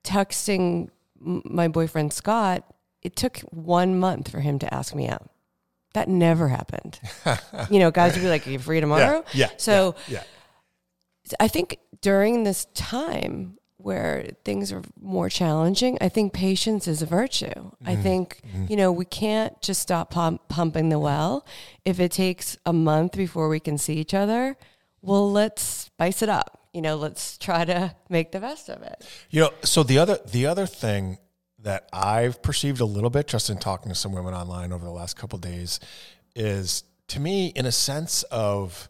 texting 0.03 0.89
m- 1.25 1.43
my 1.45 1.69
boyfriend 1.69 2.13
Scott. 2.13 2.65
It 3.03 3.17
took 3.17 3.39
one 3.51 3.99
month 3.99 4.31
for 4.31 4.41
him 4.41 4.59
to 4.61 4.75
ask 4.75 4.95
me 4.95 5.09
out. 5.09 5.31
That 5.95 6.09
never 6.09 6.49
happened. 6.49 7.01
you 7.71 7.79
know, 7.79 7.91
guys 7.91 8.15
would 8.15 8.23
be 8.23 8.29
like, 8.29 8.47
Are 8.47 8.51
you 8.51 8.59
free 8.59 8.81
tomorrow? 8.81 9.25
Yeah. 9.33 9.51
So 9.57 9.95
yeah. 10.09 10.23
I 11.41 11.49
think 11.49 11.79
during 12.01 12.45
this 12.45 12.67
time 12.75 13.59
where 13.79 14.31
things 14.45 14.73
are 14.73 14.83
more 15.01 15.29
challenging, 15.29 15.99
I 16.01 16.09
think 16.09 16.33
patience 16.33 16.89
is 16.89 17.03
a 17.03 17.07
virtue. 17.07 17.47
Mm-hmm. 17.47 17.89
I 17.89 17.97
think, 17.97 18.41
you 18.69 18.77
know, 18.77 18.91
we 18.91 19.05
can't 19.05 19.61
just 19.61 19.81
stop 19.83 20.11
pump, 20.11 20.49
pumping 20.49 20.89
the 20.89 20.99
well. 20.99 21.47
If 21.85 22.01
it 22.01 22.11
takes 22.11 22.57
a 22.65 22.73
month 22.73 23.13
before 23.13 23.49
we 23.49 23.61
can 23.61 23.77
see 23.77 23.95
each 23.95 24.15
other, 24.15 24.57
well, 25.03 25.31
let's 25.31 25.63
spice 25.63 26.23
it 26.23 26.29
up. 26.29 26.61
You 26.73 26.81
know, 26.83 26.97
let's 26.97 27.37
try 27.39 27.65
to 27.67 27.95
make 28.09 28.33
the 28.33 28.41
best 28.41 28.69
of 28.69 28.83
it. 28.83 29.07
You 29.31 29.43
know, 29.43 29.51
so 29.63 29.83
the 29.83 29.99
other 29.99 30.19
the 30.27 30.47
other 30.47 30.67
thing 30.67 31.19
that 31.65 31.89
I've 31.93 32.43
perceived 32.43 32.81
a 32.81 32.85
little 32.85 33.11
bit 33.11 33.27
just 33.27 33.51
in 33.51 33.59
talking 33.59 33.89
to 33.91 33.95
some 33.95 34.13
women 34.13 34.33
online 34.35 34.73
over 34.73 34.85
the 34.85 34.91
last 34.93 35.17
couple 35.17 35.37
of 35.37 35.43
days 35.43 35.81
is 36.37 36.85
to 37.09 37.21
me 37.21 37.49
in 37.49 37.67
a 37.67 37.73
sense 37.73 38.23
of 38.25 38.89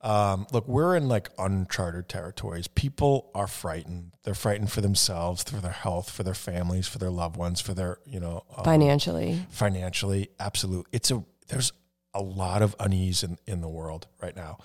um, 0.00 0.46
look, 0.52 0.66
we're 0.66 0.96
in 0.96 1.06
like 1.08 1.28
uncharted 1.38 2.08
territories. 2.08 2.66
People 2.66 3.30
are 3.36 3.46
frightened. 3.46 4.10
They're 4.24 4.34
frightened 4.34 4.72
for 4.72 4.80
themselves, 4.80 5.44
for 5.44 5.56
their 5.56 5.70
health, 5.70 6.10
for 6.10 6.24
their 6.24 6.34
families, 6.34 6.88
for 6.88 6.98
their 6.98 7.10
loved 7.10 7.36
ones, 7.36 7.60
for 7.60 7.72
their, 7.72 7.98
you 8.04 8.18
know, 8.18 8.42
um, 8.56 8.64
Financially. 8.64 9.46
financially. 9.50 10.30
absolutely. 10.40 10.90
It's 10.92 11.12
a 11.12 11.22
there's 11.48 11.72
a 12.14 12.20
lot 12.22 12.62
of 12.62 12.74
unease 12.80 13.22
in, 13.22 13.38
in 13.46 13.60
the 13.60 13.68
world 13.68 14.08
right 14.20 14.34
now. 14.34 14.58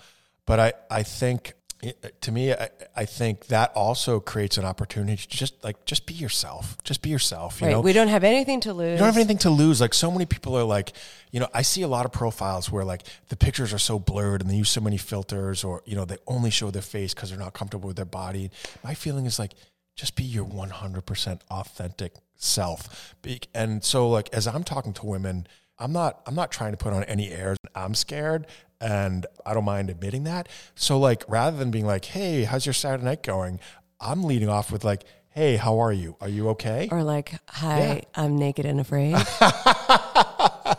But 0.44 0.58
I, 0.58 0.72
I 0.90 1.02
think 1.04 1.52
it, 1.82 1.96
uh, 2.04 2.08
to 2.22 2.32
me, 2.32 2.52
I, 2.52 2.68
I 2.96 3.04
think 3.04 3.46
that 3.46 3.72
also 3.74 4.18
creates 4.20 4.58
an 4.58 4.64
opportunity 4.64 5.16
to 5.16 5.28
just 5.28 5.62
like 5.62 5.84
just 5.84 6.06
be 6.06 6.14
yourself. 6.14 6.76
Just 6.82 7.02
be 7.02 7.08
yourself. 7.10 7.60
You 7.60 7.66
Right. 7.68 7.72
know, 7.74 7.80
we 7.80 7.92
don't 7.92 8.08
have 8.08 8.24
anything 8.24 8.60
to 8.62 8.72
lose. 8.74 8.92
you 8.92 8.98
don't 8.98 9.06
have 9.06 9.16
anything 9.16 9.38
to 9.38 9.50
lose. 9.50 9.80
Like 9.80 9.94
so 9.94 10.10
many 10.10 10.26
people 10.26 10.56
are 10.56 10.64
like, 10.64 10.92
you 11.30 11.38
know, 11.40 11.48
I 11.54 11.62
see 11.62 11.82
a 11.82 11.88
lot 11.88 12.04
of 12.04 12.12
profiles 12.12 12.70
where 12.72 12.84
like 12.84 13.02
the 13.28 13.36
pictures 13.36 13.72
are 13.72 13.78
so 13.78 13.98
blurred 13.98 14.40
and 14.40 14.50
they 14.50 14.56
use 14.56 14.70
so 14.70 14.80
many 14.80 14.96
filters 14.96 15.62
or, 15.62 15.82
you 15.86 15.94
know, 15.94 16.04
they 16.04 16.18
only 16.26 16.50
show 16.50 16.70
their 16.70 16.82
face 16.82 17.14
because 17.14 17.30
they're 17.30 17.38
not 17.38 17.54
comfortable 17.54 17.86
with 17.88 17.96
their 17.96 18.04
body. 18.04 18.50
My 18.82 18.94
feeling 18.94 19.26
is 19.26 19.38
like, 19.38 19.52
just 19.94 20.16
be 20.16 20.24
your 20.24 20.44
100% 20.44 21.40
authentic 21.50 22.12
self. 22.36 23.14
And 23.54 23.82
so 23.84 24.08
like, 24.08 24.28
as 24.32 24.46
I'm 24.46 24.64
talking 24.64 24.92
to 24.94 25.06
women, 25.06 25.46
I'm 25.78 25.92
not, 25.92 26.20
I'm 26.26 26.34
not 26.34 26.50
trying 26.50 26.72
to 26.72 26.76
put 26.76 26.92
on 26.92 27.04
any 27.04 27.30
airs. 27.30 27.56
I'm 27.74 27.94
scared 27.94 28.46
and 28.80 29.26
I 29.46 29.54
don't 29.54 29.64
mind 29.64 29.90
admitting 29.90 30.24
that. 30.24 30.48
So 30.74 30.98
like, 30.98 31.24
rather 31.28 31.56
than 31.56 31.70
being 31.70 31.86
like, 31.86 32.04
Hey, 32.04 32.44
how's 32.44 32.66
your 32.66 32.72
Saturday 32.72 33.04
night 33.04 33.22
going? 33.22 33.60
I'm 34.00 34.22
leading 34.24 34.48
off 34.48 34.70
with 34.72 34.84
like, 34.84 35.04
Hey, 35.30 35.56
how 35.56 35.78
are 35.78 35.92
you? 35.92 36.16
Are 36.20 36.28
you 36.28 36.48
okay? 36.50 36.88
Or 36.90 37.02
like, 37.04 37.32
hi, 37.48 37.78
Yeah. 37.78 38.00
I'm 38.14 38.36
naked 38.38 38.66
and 38.66 38.80
afraid. 38.80 39.14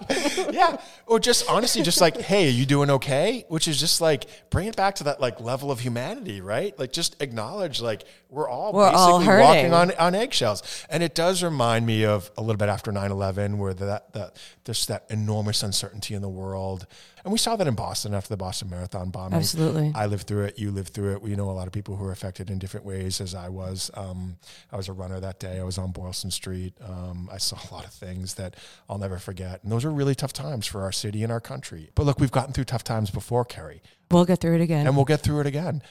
yeah. 0.52 0.78
Or 1.06 1.20
just 1.20 1.50
honestly, 1.50 1.82
just 1.82 2.02
like, 2.02 2.18
hey, 2.18 2.48
are 2.48 2.52
you 2.52 2.66
doing 2.66 2.90
okay? 2.90 3.46
Which 3.48 3.68
is 3.68 3.80
just 3.80 4.02
like 4.02 4.26
bring 4.50 4.68
it 4.68 4.76
back 4.76 4.96
to 4.96 5.04
that 5.06 5.22
like 5.22 5.40
level 5.40 5.72
of 5.72 5.80
humanity, 5.80 6.42
right? 6.42 6.78
Like 6.80 6.92
just 6.92 7.22
acknowledge 7.22 7.82
like 7.82 8.04
we're 8.30 8.50
all 8.50 8.74
We're 8.74 8.92
basically 8.92 9.28
all 9.28 9.42
walking 9.42 9.74
on, 9.74 9.92
on 9.98 10.16
eggshells. 10.16 10.86
And 10.90 11.04
it 11.04 11.16
does 11.16 11.44
remind 11.44 11.86
me 11.86 12.06
of 12.06 12.32
a 12.38 12.42
little 12.42 12.58
bit 12.58 12.70
after 12.70 12.92
9-11 12.92 13.58
where 13.58 13.74
that 13.74 14.14
that 14.14 14.38
there's 14.66 14.86
that 14.88 15.06
enormous 15.10 15.64
uncertainty 15.64 16.14
in 16.14 16.22
the 16.22 16.30
world. 16.30 16.88
And 17.24 17.32
we 17.32 17.38
saw 17.38 17.56
that 17.56 17.68
in 17.68 17.76
Boston 17.76 18.14
after 18.14 18.30
the 18.30 18.38
Boston 18.38 18.70
Marathon 18.70 19.10
bombing. 19.10 19.38
Absolutely. 19.40 19.92
I 19.96 20.06
lived 20.06 20.28
through 20.28 20.46
it. 20.46 20.60
You 20.60 20.72
lived 20.72 20.94
through 20.94 21.14
it. 21.14 21.22
We 21.22 21.36
know 21.36 21.50
a 21.50 21.52
lot 21.52 21.68
of 21.68 21.74
people 21.74 21.96
who 21.96 22.04
were 22.06 22.12
affected 22.12 22.50
in 22.50 22.60
different 22.60 22.86
ways, 22.86 23.20
as 23.22 23.36
I 23.36 23.50
was. 23.50 23.92
Um, 23.96 24.38
I 24.72 24.78
was 24.78 24.88
a 24.88 24.94
runner 24.94 25.20
that 25.20 25.40
day. 25.40 25.60
I 25.60 25.64
was 25.64 25.78
on 25.78 25.92
Boylston 25.92 26.32
Street. 26.32 26.74
Um, 26.84 27.30
I 27.32 27.38
saw 27.38 27.58
a 27.72 27.74
lot 27.74 27.86
of 27.86 27.92
things 27.92 28.36
that 28.36 28.56
I'll 28.90 28.98
never 28.98 29.18
forget. 29.18 29.64
And 29.64 29.72
those 29.72 29.86
are 29.86 29.92
really 29.92 30.16
tough 30.16 30.34
times 30.34 30.66
for 30.66 30.82
our 30.82 30.92
city 30.92 31.24
and 31.24 31.32
our 31.32 31.42
country. 31.42 31.90
But 31.96 32.06
look, 32.06 32.20
we've 32.20 32.32
gotten 32.32 32.54
through 32.54 32.66
tough 32.66 32.84
times 32.84 33.10
before, 33.10 33.46
Carrie, 33.46 33.82
we'll 34.12 34.26
get 34.26 34.40
through 34.42 34.56
it 34.56 34.62
again. 34.62 34.88
and 34.88 34.96
we'll 34.96 35.06
get 35.06 35.22
through 35.22 35.42
it 35.42 35.48
again. 35.48 35.82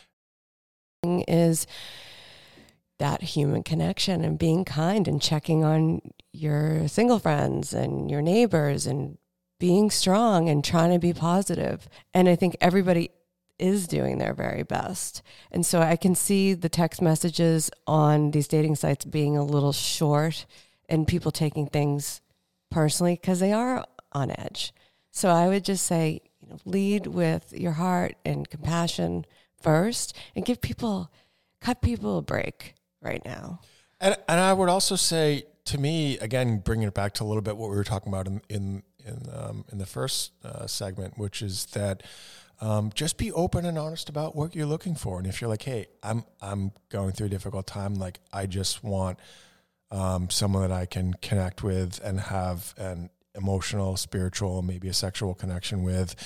is 1.04 1.66
that 2.98 3.22
human 3.22 3.62
connection 3.62 4.24
and 4.24 4.38
being 4.38 4.64
kind 4.64 5.06
and 5.06 5.22
checking 5.22 5.62
on 5.64 6.00
your 6.32 6.88
single 6.88 7.18
friends 7.20 7.72
and 7.72 8.10
your 8.10 8.20
neighbors 8.20 8.86
and 8.86 9.18
being 9.58 9.90
strong 9.90 10.48
and 10.48 10.64
trying 10.64 10.92
to 10.92 10.98
be 10.98 11.12
positive. 11.12 11.88
And 12.14 12.28
I 12.28 12.36
think 12.36 12.56
everybody 12.60 13.10
is 13.58 13.88
doing 13.88 14.18
their 14.18 14.34
very 14.34 14.62
best. 14.62 15.22
And 15.50 15.66
so 15.66 15.80
I 15.80 15.96
can 15.96 16.14
see 16.14 16.54
the 16.54 16.68
text 16.68 17.02
messages 17.02 17.70
on 17.86 18.30
these 18.30 18.48
dating 18.48 18.76
sites 18.76 19.04
being 19.04 19.36
a 19.36 19.44
little 19.44 19.72
short 19.72 20.46
and 20.88 21.08
people 21.08 21.32
taking 21.32 21.66
things 21.66 22.20
personally 22.70 23.14
because 23.14 23.40
they 23.40 23.52
are 23.52 23.84
on 24.12 24.30
edge. 24.38 24.72
So 25.10 25.30
I 25.30 25.48
would 25.48 25.64
just 25.64 25.86
say, 25.86 26.20
you 26.40 26.48
know, 26.48 26.58
lead 26.64 27.06
with 27.06 27.52
your 27.52 27.72
heart 27.72 28.14
and 28.24 28.48
compassion 28.48 29.24
first 29.60 30.16
and 30.36 30.44
give 30.44 30.60
people 30.60 31.10
cut 31.60 31.82
people 31.82 32.18
a 32.18 32.22
break 32.22 32.74
right 33.02 33.24
now. 33.24 33.60
And 34.00 34.16
and 34.28 34.38
I 34.38 34.52
would 34.52 34.68
also 34.68 34.94
say 34.94 35.44
to 35.66 35.78
me 35.78 36.18
again, 36.18 36.58
bringing 36.58 36.88
it 36.88 36.94
back 36.94 37.14
to 37.14 37.24
a 37.24 37.26
little 37.26 37.42
bit 37.42 37.56
what 37.56 37.70
we 37.70 37.76
were 37.76 37.84
talking 37.84 38.12
about 38.12 38.26
in 38.26 38.40
in 38.48 38.82
in, 39.04 39.28
um, 39.32 39.64
in 39.70 39.78
the 39.78 39.86
first 39.86 40.32
uh, 40.44 40.66
segment, 40.66 41.18
which 41.18 41.42
is 41.42 41.66
that 41.66 42.02
um, 42.60 42.90
just 42.94 43.18
be 43.18 43.30
open 43.32 43.64
and 43.64 43.78
honest 43.78 44.08
about 44.08 44.34
what 44.34 44.54
you're 44.54 44.66
looking 44.66 44.94
for. 44.94 45.18
And 45.18 45.26
if 45.26 45.40
you're 45.40 45.50
like, 45.50 45.62
hey, 45.62 45.86
I'm 46.02 46.24
I'm 46.42 46.72
going 46.88 47.12
through 47.12 47.26
a 47.26 47.30
difficult 47.30 47.66
time, 47.66 47.94
like 47.94 48.20
I 48.32 48.46
just 48.46 48.82
want 48.82 49.18
um, 49.90 50.28
someone 50.30 50.62
that 50.68 50.72
I 50.72 50.86
can 50.86 51.14
connect 51.14 51.62
with 51.62 52.00
and 52.02 52.20
have 52.20 52.74
an 52.76 53.10
emotional, 53.34 53.96
spiritual, 53.96 54.62
maybe 54.62 54.88
a 54.88 54.92
sexual 54.92 55.34
connection 55.34 55.84
with, 55.84 56.16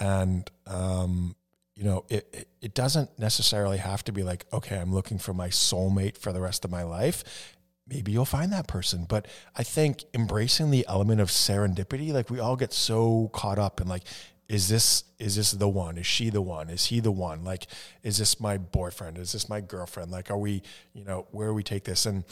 and 0.00 0.50
um, 0.66 1.36
you 1.74 1.84
know, 1.84 2.04
it, 2.08 2.28
it 2.32 2.48
it 2.62 2.74
doesn't 2.74 3.18
necessarily 3.18 3.78
have 3.78 4.02
to 4.04 4.12
be 4.12 4.22
like, 4.22 4.46
okay, 4.52 4.78
I'm 4.78 4.94
looking 4.94 5.18
for 5.18 5.34
my 5.34 5.48
soulmate 5.48 6.16
for 6.16 6.32
the 6.32 6.40
rest 6.40 6.64
of 6.64 6.70
my 6.70 6.82
life. 6.82 7.24
Maybe 7.86 8.12
you'll 8.12 8.24
find 8.24 8.50
that 8.52 8.66
person, 8.66 9.04
but 9.06 9.26
I 9.54 9.62
think 9.62 10.04
embracing 10.14 10.70
the 10.70 10.86
element 10.88 11.20
of 11.20 11.28
serendipity, 11.28 12.12
like 12.12 12.30
we 12.30 12.40
all 12.40 12.56
get 12.56 12.72
so 12.72 13.28
caught 13.34 13.58
up 13.58 13.80
in 13.80 13.88
like, 13.88 14.04
is 14.48 14.68
this 14.68 15.04
is 15.18 15.36
this 15.36 15.52
the 15.52 15.68
one? 15.68 15.96
Is 15.98 16.06
she 16.06 16.30
the 16.30 16.40
one? 16.42 16.68
Is 16.70 16.86
he 16.86 17.00
the 17.00 17.10
one? 17.10 17.44
Like, 17.44 17.66
is 18.02 18.18
this 18.18 18.40
my 18.40 18.56
boyfriend? 18.58 19.18
Is 19.18 19.32
this 19.32 19.48
my 19.48 19.60
girlfriend? 19.60 20.10
Like, 20.10 20.30
are 20.30 20.36
we, 20.38 20.62
you 20.92 21.04
know, 21.04 21.26
where 21.30 21.52
we 21.54 21.62
take 21.62 21.84
this? 21.84 22.04
And 22.04 22.24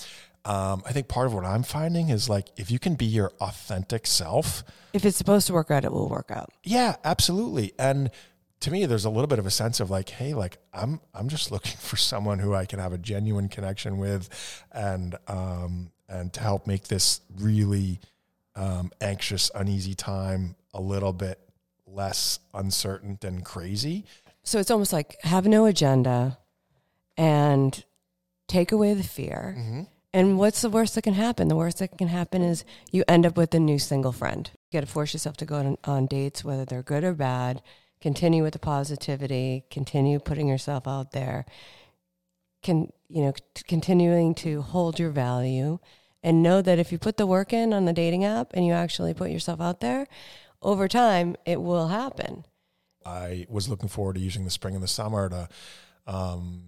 um, 0.44 0.82
I 0.86 0.92
think 0.92 1.08
part 1.08 1.26
of 1.26 1.34
what 1.34 1.44
I'm 1.44 1.62
finding 1.62 2.08
is 2.10 2.28
like, 2.28 2.48
if 2.56 2.70
you 2.70 2.78
can 2.78 2.94
be 2.96 3.06
your 3.06 3.32
authentic 3.40 4.06
self, 4.06 4.62
If 4.92 5.04
it's 5.06 5.16
supposed 5.16 5.46
to 5.46 5.52
work 5.54 5.70
out, 5.70 5.84
it 5.84 5.92
will 5.92 6.08
work 6.08 6.30
out. 6.30 6.50
yeah, 6.64 6.96
absolutely. 7.04 7.72
And 7.78 8.10
to 8.62 8.70
me, 8.70 8.86
there's 8.86 9.04
a 9.04 9.10
little 9.10 9.26
bit 9.26 9.40
of 9.40 9.46
a 9.46 9.50
sense 9.50 9.80
of 9.80 9.90
like, 9.90 10.08
hey, 10.08 10.34
like 10.34 10.58
I'm 10.72 11.00
I'm 11.14 11.28
just 11.28 11.50
looking 11.50 11.76
for 11.78 11.96
someone 11.96 12.38
who 12.38 12.54
I 12.54 12.64
can 12.64 12.78
have 12.78 12.92
a 12.92 12.98
genuine 12.98 13.48
connection 13.48 13.98
with, 13.98 14.28
and 14.72 15.16
um, 15.28 15.90
and 16.08 16.32
to 16.32 16.40
help 16.40 16.66
make 16.66 16.84
this 16.84 17.20
really 17.38 18.00
um, 18.54 18.90
anxious, 19.00 19.50
uneasy 19.54 19.94
time 19.94 20.56
a 20.74 20.80
little 20.80 21.12
bit 21.12 21.38
less 21.86 22.38
uncertain 22.54 23.18
and 23.22 23.44
crazy. 23.44 24.04
So 24.44 24.58
it's 24.58 24.70
almost 24.70 24.92
like 24.92 25.16
have 25.22 25.46
no 25.46 25.66
agenda 25.66 26.38
and 27.16 27.84
take 28.48 28.72
away 28.72 28.94
the 28.94 29.02
fear. 29.02 29.54
And 30.14 30.38
what's 30.38 30.60
the 30.60 30.70
worst 30.70 30.94
that 30.94 31.02
can 31.02 31.14
happen? 31.14 31.48
The 31.48 31.56
worst 31.56 31.78
that 31.78 31.96
can 31.96 32.08
happen 32.08 32.42
is 32.42 32.64
you 32.90 33.04
end 33.08 33.24
up 33.24 33.36
with 33.36 33.54
a 33.54 33.60
new 33.60 33.78
single 33.78 34.12
friend. 34.12 34.50
You 34.70 34.80
got 34.80 34.86
to 34.86 34.92
force 34.92 35.14
yourself 35.14 35.36
to 35.38 35.46
go 35.46 35.56
on, 35.56 35.78
on 35.84 36.06
dates, 36.06 36.44
whether 36.44 36.64
they're 36.64 36.82
good 36.82 37.04
or 37.04 37.14
bad. 37.14 37.62
Continue 38.02 38.42
with 38.42 38.52
the 38.52 38.58
positivity. 38.58 39.64
Continue 39.70 40.18
putting 40.18 40.48
yourself 40.48 40.88
out 40.88 41.12
there. 41.12 41.46
Can 42.62 42.92
you 43.08 43.22
know 43.22 43.32
c- 43.56 43.64
continuing 43.66 44.34
to 44.36 44.62
hold 44.62 44.98
your 44.98 45.10
value 45.10 45.78
and 46.20 46.42
know 46.42 46.60
that 46.62 46.80
if 46.80 46.90
you 46.90 46.98
put 46.98 47.16
the 47.16 47.26
work 47.26 47.52
in 47.52 47.72
on 47.72 47.84
the 47.84 47.92
dating 47.92 48.24
app 48.24 48.50
and 48.54 48.66
you 48.66 48.72
actually 48.72 49.14
put 49.14 49.30
yourself 49.30 49.60
out 49.60 49.80
there, 49.80 50.08
over 50.60 50.88
time 50.88 51.36
it 51.46 51.62
will 51.62 51.88
happen. 51.88 52.44
I 53.06 53.46
was 53.48 53.68
looking 53.68 53.88
forward 53.88 54.14
to 54.14 54.20
using 54.20 54.44
the 54.44 54.50
spring 54.50 54.74
and 54.74 54.82
the 54.82 54.88
summer 54.88 55.28
to 55.28 55.48
um, 56.06 56.64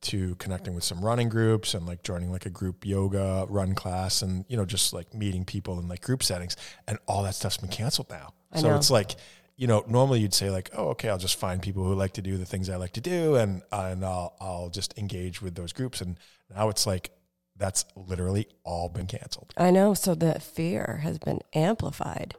to 0.00 0.34
connecting 0.36 0.74
with 0.74 0.82
some 0.82 1.04
running 1.04 1.28
groups 1.28 1.74
and 1.74 1.86
like 1.86 2.02
joining 2.02 2.32
like 2.32 2.44
a 2.44 2.50
group 2.50 2.84
yoga 2.84 3.46
run 3.48 3.76
class 3.76 4.20
and 4.20 4.44
you 4.48 4.56
know 4.56 4.64
just 4.64 4.92
like 4.92 5.14
meeting 5.14 5.44
people 5.44 5.78
in 5.78 5.86
like 5.86 6.00
group 6.00 6.24
settings 6.24 6.56
and 6.88 6.98
all 7.06 7.22
that 7.22 7.36
stuff's 7.36 7.58
been 7.58 7.70
canceled 7.70 8.10
now. 8.10 8.34
I 8.50 8.60
so 8.60 8.70
know. 8.70 8.76
it's 8.76 8.90
like 8.90 9.14
you 9.62 9.68
know 9.68 9.84
normally 9.86 10.20
you'd 10.20 10.34
say 10.34 10.50
like 10.50 10.68
oh 10.76 10.88
okay 10.88 11.08
I'll 11.08 11.24
just 11.28 11.38
find 11.38 11.62
people 11.62 11.84
who 11.84 11.94
like 11.94 12.14
to 12.14 12.22
do 12.22 12.36
the 12.36 12.44
things 12.44 12.68
I 12.68 12.76
like 12.76 12.92
to 12.94 13.00
do 13.00 13.36
and 13.36 13.62
and 13.70 14.04
I'll 14.04 14.34
I'll 14.40 14.70
just 14.70 14.98
engage 14.98 15.40
with 15.40 15.54
those 15.54 15.72
groups 15.72 16.00
and 16.00 16.18
now 16.54 16.68
it's 16.68 16.86
like 16.86 17.12
that's 17.56 17.84
literally 17.94 18.48
all 18.64 18.88
been 18.88 19.06
canceled. 19.06 19.52
I 19.56 19.70
know. 19.70 19.94
So 19.94 20.14
the 20.14 20.40
fear 20.40 21.00
has 21.02 21.18
been 21.18 21.40
amplified. 21.54 22.34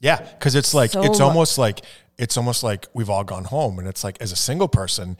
Yeah, 0.00 0.16
because 0.20 0.54
it's 0.54 0.72
like 0.72 0.92
So 0.92 1.02
it's 1.02 1.20
almost 1.20 1.58
like 1.58 1.82
it's 2.16 2.36
almost 2.36 2.62
like 2.62 2.86
we've 2.94 3.10
all 3.10 3.24
gone 3.24 3.44
home, 3.44 3.78
and 3.78 3.86
it's 3.86 4.02
like 4.02 4.16
as 4.20 4.32
a 4.32 4.36
single 4.36 4.68
person, 4.68 5.16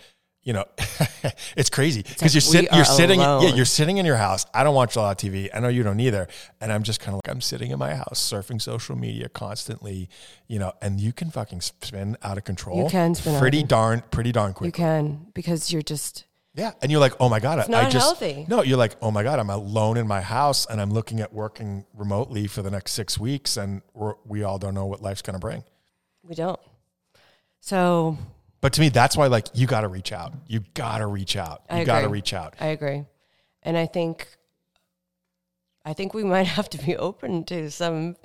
you 0.49 0.55
know, 0.55 0.65
it's 1.59 1.69
crazy 1.69 2.03
because 2.03 2.33
you're 2.33 2.41
sitting, 2.41 2.71
you're 2.73 2.87
sitting, 2.87 3.21
yeah, 3.21 3.55
you're 3.55 3.67
sitting 3.67 3.99
in 3.99 4.07
your 4.07 4.17
house. 4.17 4.47
I 4.55 4.65
don't 4.65 4.75
watch 4.75 4.97
a 4.97 5.01
lot 5.01 5.23
of 5.23 5.31
TV. 5.31 5.51
I 5.53 5.61
know 5.61 5.69
you 5.69 5.83
don't 5.83 6.01
either, 6.01 6.27
and 6.59 6.73
I'm 6.73 6.85
just 6.85 7.01
kind 7.01 7.11
of 7.11 7.17
like 7.17 7.29
I'm 7.29 7.43
sitting 7.43 7.71
in 7.71 7.79
my 7.79 7.95
house 7.95 8.15
surfing 8.33 8.59
social 8.59 8.97
media 8.97 9.29
constantly, 9.29 10.09
you 10.47 10.59
know, 10.59 10.73
and 10.81 10.99
you 10.99 11.13
can 11.13 11.31
fucking 11.31 11.61
spin 11.61 12.17
out 12.23 12.39
of 12.39 12.45
control. 12.45 12.83
You 12.83 12.89
can 12.89 13.15
spin 13.15 13.39
pretty 13.39 13.59
control. 13.59 13.83
darn, 13.83 14.03
pretty 14.11 14.33
darn 14.33 14.55
quick. 14.55 14.69
You 14.69 14.73
can 14.73 15.27
because 15.35 15.71
you're 15.71 15.83
just 15.83 16.25
Yeah, 16.55 16.73
and 16.81 16.91
you're 16.91 17.01
like, 17.03 17.13
oh 17.21 17.29
my 17.29 17.41
god, 17.41 17.59
I, 17.59 17.67
not 17.69 17.85
I 17.85 17.91
just 17.91 18.07
healthy. 18.07 18.47
no. 18.49 18.63
You're 18.63 18.79
like, 18.79 18.97
oh 19.03 19.11
my 19.11 19.23
god, 19.23 19.39
I'm 19.41 19.51
alone 19.51 19.99
in 19.99 20.09
my 20.09 20.23
house, 20.23 20.65
and 20.65 20.81
I'm 20.81 20.91
looking 20.91 21.21
at 21.21 21.31
working 21.31 21.85
remotely 21.95 22.47
for 22.47 22.63
the 22.63 22.71
next 22.71 22.93
six 22.93 23.19
weeks, 23.19 23.59
and 23.59 23.83
we're, 23.93 24.15
we 24.25 24.45
all 24.45 24.59
don't 24.59 24.73
know 24.73 24.87
what 24.87 25.03
life's 25.03 25.21
going 25.21 25.35
to 25.35 25.41
bring. 25.41 25.63
we 26.23 26.35
don't. 26.35 26.59
So 27.61 28.17
But 28.61 28.73
to 28.75 28.81
me, 28.81 28.89
that's 28.89 29.17
why 29.17 29.27
like 29.29 29.47
you 29.55 29.67
got 29.67 29.83
to 29.83 29.89
reach 29.89 30.13
out. 30.13 30.33
You 30.47 30.61
got 30.75 30.99
to 30.99 31.07
reach 31.07 31.37
out. 31.37 31.63
You 31.73 31.85
got 31.85 32.03
to 32.03 32.09
reach 32.09 32.33
out. 32.33 32.55
I 32.61 32.69
agree. 32.69 33.05
And 33.63 33.77
I 33.77 33.87
think 33.87 34.27
I 35.89 35.95
think 35.95 36.13
we 36.13 36.23
might 36.35 36.47
have 36.47 36.69
to 36.71 36.79
be 36.79 36.97
open 36.97 37.45
to 37.45 37.71
some, 37.71 38.17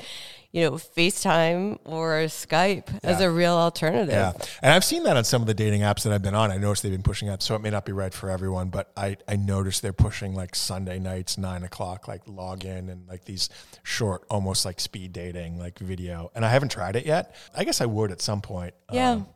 you 0.51 0.61
know, 0.61 0.71
FaceTime 0.71 1.79
or 1.85 2.23
Skype 2.25 2.87
as 3.03 3.21
a 3.21 3.31
real 3.31 3.53
alternative. 3.53 4.13
Yeah, 4.13 4.33
and 4.61 4.73
I've 4.73 4.83
seen 4.83 5.03
that 5.03 5.15
on 5.15 5.23
some 5.23 5.41
of 5.41 5.47
the 5.47 5.53
dating 5.53 5.81
apps 5.81 6.03
that 6.03 6.11
I've 6.11 6.21
been 6.21 6.35
on. 6.35 6.51
I 6.51 6.57
noticed 6.57 6.83
they've 6.83 6.91
been 6.91 7.03
pushing 7.03 7.29
up, 7.29 7.41
so 7.41 7.55
it 7.55 7.61
may 7.61 7.69
not 7.69 7.85
be 7.85 7.91
right 7.91 8.13
for 8.13 8.29
everyone, 8.29 8.69
but 8.69 8.91
I 8.97 9.17
I 9.27 9.37
noticed 9.37 9.81
they're 9.81 9.93
pushing 9.93 10.35
like 10.35 10.55
Sunday 10.55 10.99
nights 10.99 11.37
nine 11.37 11.63
o'clock, 11.63 12.07
like 12.07 12.27
log 12.27 12.65
in 12.65 12.89
and 12.89 13.07
like 13.07 13.25
these 13.25 13.49
short, 13.83 14.23
almost 14.29 14.65
like 14.65 14.79
speed 14.79 15.13
dating, 15.13 15.57
like 15.57 15.79
video. 15.79 16.31
And 16.35 16.45
I 16.45 16.49
haven't 16.49 16.69
tried 16.69 16.95
it 16.95 17.05
yet. 17.05 17.35
I 17.55 17.63
guess 17.63 17.81
I 17.81 17.85
would 17.85 18.11
at 18.11 18.21
some 18.21 18.41
point. 18.41 18.73
Yeah. 18.91 19.11
Um, 19.11 19.27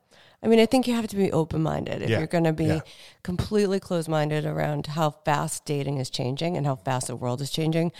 I 0.43 0.47
mean, 0.47 0.59
I 0.59 0.65
think 0.67 0.87
you 0.87 0.93
have 0.93 1.07
to 1.07 1.15
be 1.15 1.31
open 1.31 1.63
minded. 1.63 2.01
If 2.01 2.09
Yeah. 2.09 2.19
you're 2.19 2.27
going 2.27 2.43
to 2.43 2.53
be 2.53 2.65
Yeah. 2.65 2.81
completely 3.23 3.79
closed 3.79 4.07
minded 4.07 4.45
around 4.45 4.87
how 4.87 5.11
fast 5.25 5.65
dating 5.65 5.97
is 5.97 6.09
changing 6.09 6.55
and 6.57 6.65
how 6.65 6.75
fast 6.75 7.07
the 7.07 7.15
world 7.15 7.41
is 7.41 7.49
changing, 7.49 7.91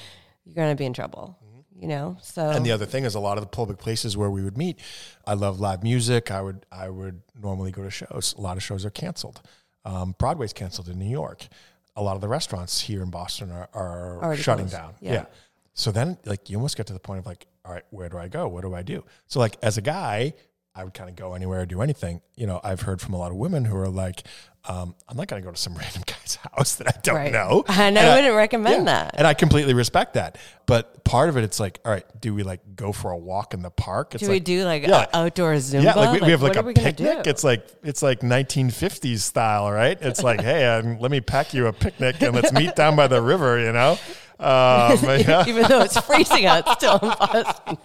you're 0.46 0.56
going 0.56 0.70
to 0.72 0.76
be 0.76 0.86
in 0.86 0.94
trouble. 0.94 1.38
You 1.80 1.88
know? 1.88 2.18
So, 2.22 2.42
Mm-hmm. 2.44 2.58
And 2.58 2.66
the 2.66 2.72
other 2.72 2.86
thing 2.88 3.04
is, 3.06 3.14
a 3.16 3.20
lot 3.20 3.38
of 3.38 3.44
the 3.44 3.50
public 3.50 3.78
places 3.78 4.16
where 4.18 4.30
we 4.32 4.44
would 4.44 4.58
meet, 4.58 4.80
I 5.26 5.34
love 5.36 5.60
live 5.60 5.84
music. 5.84 6.32
I 6.32 6.42
would 6.42 6.66
I 6.72 6.90
would 6.90 7.22
normally 7.40 7.72
go 7.72 7.84
to 7.84 7.92
shows. 7.92 8.34
A 8.38 8.42
lot 8.42 8.58
of 8.58 8.64
shows 8.64 8.84
are 8.86 8.90
canceled. 8.90 9.42
Um, 9.86 10.16
Broadway's 10.18 10.54
canceled 10.54 10.90
in 10.90 10.98
New 10.98 11.10
York. 11.10 11.48
A 11.96 12.02
lot 12.04 12.16
of 12.16 12.22
the 12.22 12.28
restaurants 12.28 12.82
here 12.82 13.02
in 13.04 13.10
Boston 13.10 13.52
are, 13.52 13.70
are 13.74 14.24
Already 14.24 14.42
shutting 14.42 14.66
closed. 14.66 14.76
down. 14.76 14.96
Yeah. 15.02 15.14
Yeah. 15.14 15.26
So 15.74 15.92
then, 15.92 16.18
like, 16.26 16.50
you 16.50 16.58
almost 16.58 16.78
get 16.78 16.88
to 16.88 16.94
the 16.94 17.00
point 17.00 17.20
of 17.20 17.26
like, 17.28 17.46
all 17.64 17.74
right, 17.74 17.84
where 17.92 18.10
do 18.10 18.18
I 18.18 18.28
go? 18.28 18.48
What 18.48 18.62
do 18.62 18.74
I 18.74 18.82
do? 18.82 19.04
So, 19.28 19.40
like, 19.40 19.58
as 19.62 19.78
a 19.78 19.82
guy, 19.82 20.34
I 20.78 20.84
would 20.84 20.94
kind 20.94 21.10
of 21.10 21.16
go 21.16 21.34
anywhere, 21.34 21.66
do 21.66 21.82
anything. 21.82 22.22
You 22.36 22.46
know, 22.46 22.62
I've 22.64 22.82
heard 22.82 23.02
from 23.02 23.16
a 23.16 23.18
lot 23.18 23.32
of 23.32 23.38
women 23.38 23.66
who 23.66 23.76
are 23.76 23.90
like, 23.90 24.22
um, 24.70 24.94
I'm 25.08 25.18
not 25.18 25.28
going 25.28 25.42
to 25.42 25.46
go 25.46 25.52
to 25.52 25.58
some 25.60 25.74
random 25.78 26.04
guy's 26.06 26.36
house 26.36 26.76
that 26.76 26.88
I 26.88 27.00
don't 27.02 27.16
Right. 27.16 27.32
know. 27.34 27.64
And 27.70 27.98
I 27.98 28.16
wouldn't 28.16 28.36
recommend 28.36 28.88
that. 28.88 29.16
And 29.18 29.26
I 29.26 29.34
completely 29.34 29.74
respect 29.74 30.14
that. 30.14 30.38
But 30.68 31.04
part 31.04 31.30
of 31.30 31.38
it, 31.38 31.44
it's 31.44 31.60
like, 31.60 31.80
all 31.84 31.92
right, 31.92 32.04
do 32.22 32.34
we 32.36 32.44
like 32.44 32.60
go 32.76 32.92
for 32.92 33.10
a 33.12 33.18
walk 33.18 33.54
in 33.56 33.62
the 33.64 33.72
park? 33.72 34.14
It's 34.14 34.24
do 34.24 34.30
we 34.30 34.40
do 34.40 34.66
like 34.66 34.86
yeah. 34.86 35.08
outdoor 35.14 35.54
Zumba? 35.56 35.84
yeah, 35.84 35.94
like 35.96 36.22
we, 36.22 36.26
we 36.28 36.32
have 36.32 36.44
like 36.44 36.58
a 36.58 36.64
picnic. 36.64 37.26
It's 37.26 37.44
like 37.44 37.66
it's 37.84 38.04
like 38.04 38.20
1950s 38.20 39.20
style, 39.20 39.72
right? 39.72 39.98
It's 40.02 40.22
like, 40.22 40.42
hey, 40.42 40.66
um, 40.66 41.00
let 41.00 41.10
me 41.10 41.22
pack 41.22 41.54
you 41.54 41.68
a 41.68 41.74
picnic 41.74 42.22
and 42.22 42.36
let's 42.36 42.52
meet 42.52 42.76
down 42.76 42.96
by 42.96 43.08
the 43.08 43.22
river. 43.22 43.58
You 43.60 43.72
know, 43.72 43.98
um. 44.40 44.94
Even 45.48 45.64
though 45.68 45.82
it's 45.82 46.00
freezing 46.00 46.46
out 46.46 46.68
still 46.78 46.94
in 47.02 47.10
Boston. 47.10 47.78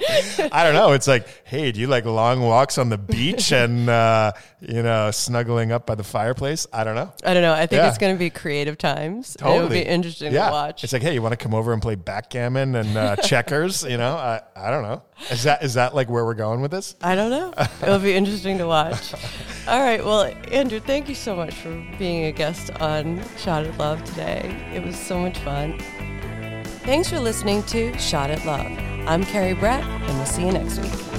I 0.53 0.65
don't 0.65 0.75
know. 0.75 0.93
It's 0.93 1.09
like, 1.09 1.27
hey, 1.45 1.73
do 1.73 1.81
you 1.81 1.87
like 1.87 2.05
long 2.05 2.41
walks 2.43 2.77
on 2.79 2.89
the 2.91 2.99
beach 2.99 3.53
and 3.53 3.89
uh, 3.89 4.33
you 4.61 4.83
know 4.83 5.11
snuggling 5.11 5.73
up 5.73 5.87
by 5.87 5.95
the 5.95 6.05
fireplace? 6.05 6.67
I 6.73 6.85
don't 6.85 6.95
know. 6.95 7.13
I 7.25 7.33
don't 7.33 7.43
know. 7.43 7.55
I 7.55 7.67
think 7.67 7.81
Yeah. 7.81 7.89
it's 7.89 7.99
going 7.99 8.15
to 8.15 8.19
be 8.19 8.29
creative 8.31 8.77
times. 8.77 9.35
Totally. 9.39 9.57
It 9.59 9.63
would 9.63 9.71
be 9.71 9.81
interesting 9.83 10.33
yeah. 10.33 10.47
to 10.47 10.53
watch. 10.53 10.85
It's 10.85 10.93
like, 10.93 11.03
hey, 11.03 11.15
you 11.15 11.23
want 11.23 11.33
to 11.33 11.37
come 11.37 11.55
over 11.55 11.73
and 11.73 11.81
play 11.81 11.95
backgammon 11.95 12.75
and 12.75 12.97
uh, 12.97 13.17
checkers? 13.17 13.83
You 13.83 13.97
know, 13.97 14.15
I, 14.17 14.43
I 14.55 14.71
don't 14.71 14.83
know. 14.83 15.03
Is 15.31 15.45
that 15.45 15.63
is 15.63 15.75
that 15.75 15.95
like 15.95 16.11
where 16.11 16.25
we're 16.25 16.35
going 16.35 16.61
with 16.61 16.71
this? 16.71 16.97
I 17.01 17.15
don't 17.15 17.31
know. 17.31 17.55
It'll 17.83 17.99
be 17.99 18.13
interesting 18.15 18.59
to 18.59 18.67
watch. 18.67 19.15
All 19.69 19.81
right. 19.81 20.05
Well, 20.05 20.25
Andrew, 20.51 20.81
thank 20.81 21.09
you 21.09 21.15
so 21.15 21.35
much 21.37 21.55
for 21.55 21.71
being 21.99 22.25
a 22.25 22.33
guest 22.33 22.71
on 22.81 23.23
Shot 23.39 23.65
at 23.65 23.79
Love 23.79 24.03
today. 24.05 24.55
It 24.75 24.85
was 24.85 24.99
so 24.99 25.19
much 25.19 25.39
fun. 25.39 25.79
Thanks 26.85 27.09
for 27.09 27.21
listening 27.21 27.63
to 27.65 27.97
Shot 27.97 28.33
at 28.33 28.45
Love. 28.45 28.67
I'm 29.07 29.23
Carrie 29.23 29.55
Brett, 29.55 29.85
and 29.85 30.17
we'll 30.17 30.27
see 30.27 30.45
you 30.45 30.51
next 30.51 30.81
week. 30.81 31.12